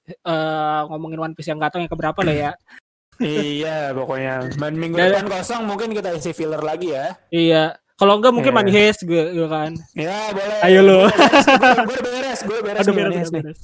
[0.04, 2.50] eh, ngomongin One Piece yang tahu yang keberapa lah ya.
[3.18, 7.78] iya pokoknya Man, minggu Dan- depan kosong mungkin kita isi filler lagi ya Iya.
[7.98, 8.58] Kalau enggak mungkin Iya.
[8.60, 9.70] Money Heist gue gitu kan.
[9.92, 10.98] ya boleh Ayo lu.
[11.02, 13.58] gue udah beres gue udah beres Aduh nih, beres, beres.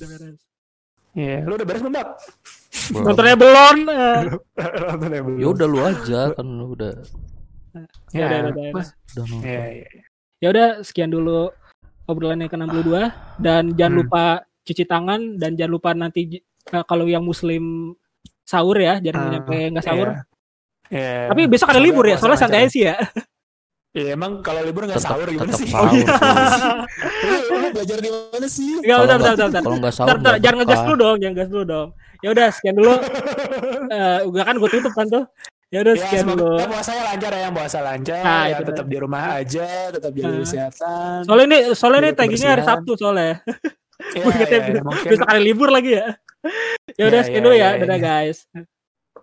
[1.15, 1.95] Iya, lu udah beres belum?
[1.95, 3.05] Belum.
[3.07, 3.77] Nontonnya belum.
[3.87, 4.21] eh.
[4.91, 5.39] Nontonnya belum.
[5.39, 6.93] Ya udah lu aja kan lu udah
[8.11, 8.65] Ya udah, udah, udah.
[8.75, 8.85] Udah
[9.21, 9.43] nonton.
[9.43, 9.87] Iya, iya.
[10.39, 11.51] Ya udah sekian dulu
[12.05, 12.91] obrolan yang ke-62
[13.39, 14.01] dan jangan Hmm.
[14.01, 14.25] lupa
[14.61, 16.43] cuci tangan dan jangan lupa nanti
[16.83, 17.95] kalau yang muslim
[18.43, 20.09] sahur ya, jangan Ah, nyampe nggak sahur.
[20.11, 20.23] Iya.
[20.91, 21.15] Iya.
[21.31, 22.99] Tapi besok ada libur ya, soalnya santai sih ya.
[23.95, 25.71] Iya, emang kalau libur nggak sahur gimana tetap sih?
[25.71, 25.87] sahur.
[25.87, 26.07] Oh, iya.
[26.51, 26.71] sih.
[27.23, 28.69] Lu, lu belajar di mana sih?
[28.75, 29.63] Enggak, Kalau bentar, bentar, nggak- bentar.
[29.63, 31.89] Kalau nggak sahur Bentar, jangan ngegas dulu dong, jangan gas dulu dong.
[32.19, 32.93] Ya udah sekian dulu.
[33.87, 35.25] Eh, udah kan gue tutup kan tuh.
[35.71, 36.51] Ya udah Ya, sekian dulu.
[36.61, 40.27] puasanya lancar ya, yang puasa lancar, Nah, ya itu tetap di rumah aja, tetap jaga
[40.29, 40.41] Ah.
[40.41, 41.19] kesehatan.
[41.23, 42.63] Soalnya ini soalnya ini Jaga taggingnya hari.
[42.65, 43.35] Sabtu soalnya.
[43.95, 45.07] Ya, Gue ingetnya ya, mungkin.
[45.07, 46.19] besok hari libur lagi ya.
[46.99, 48.05] Ya udah Ya, sekian ya, dulu ya, ya, dadah ya.
[48.05, 48.39] guys.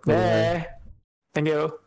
[0.02, 0.58] Deh.
[1.30, 1.81] Thank you.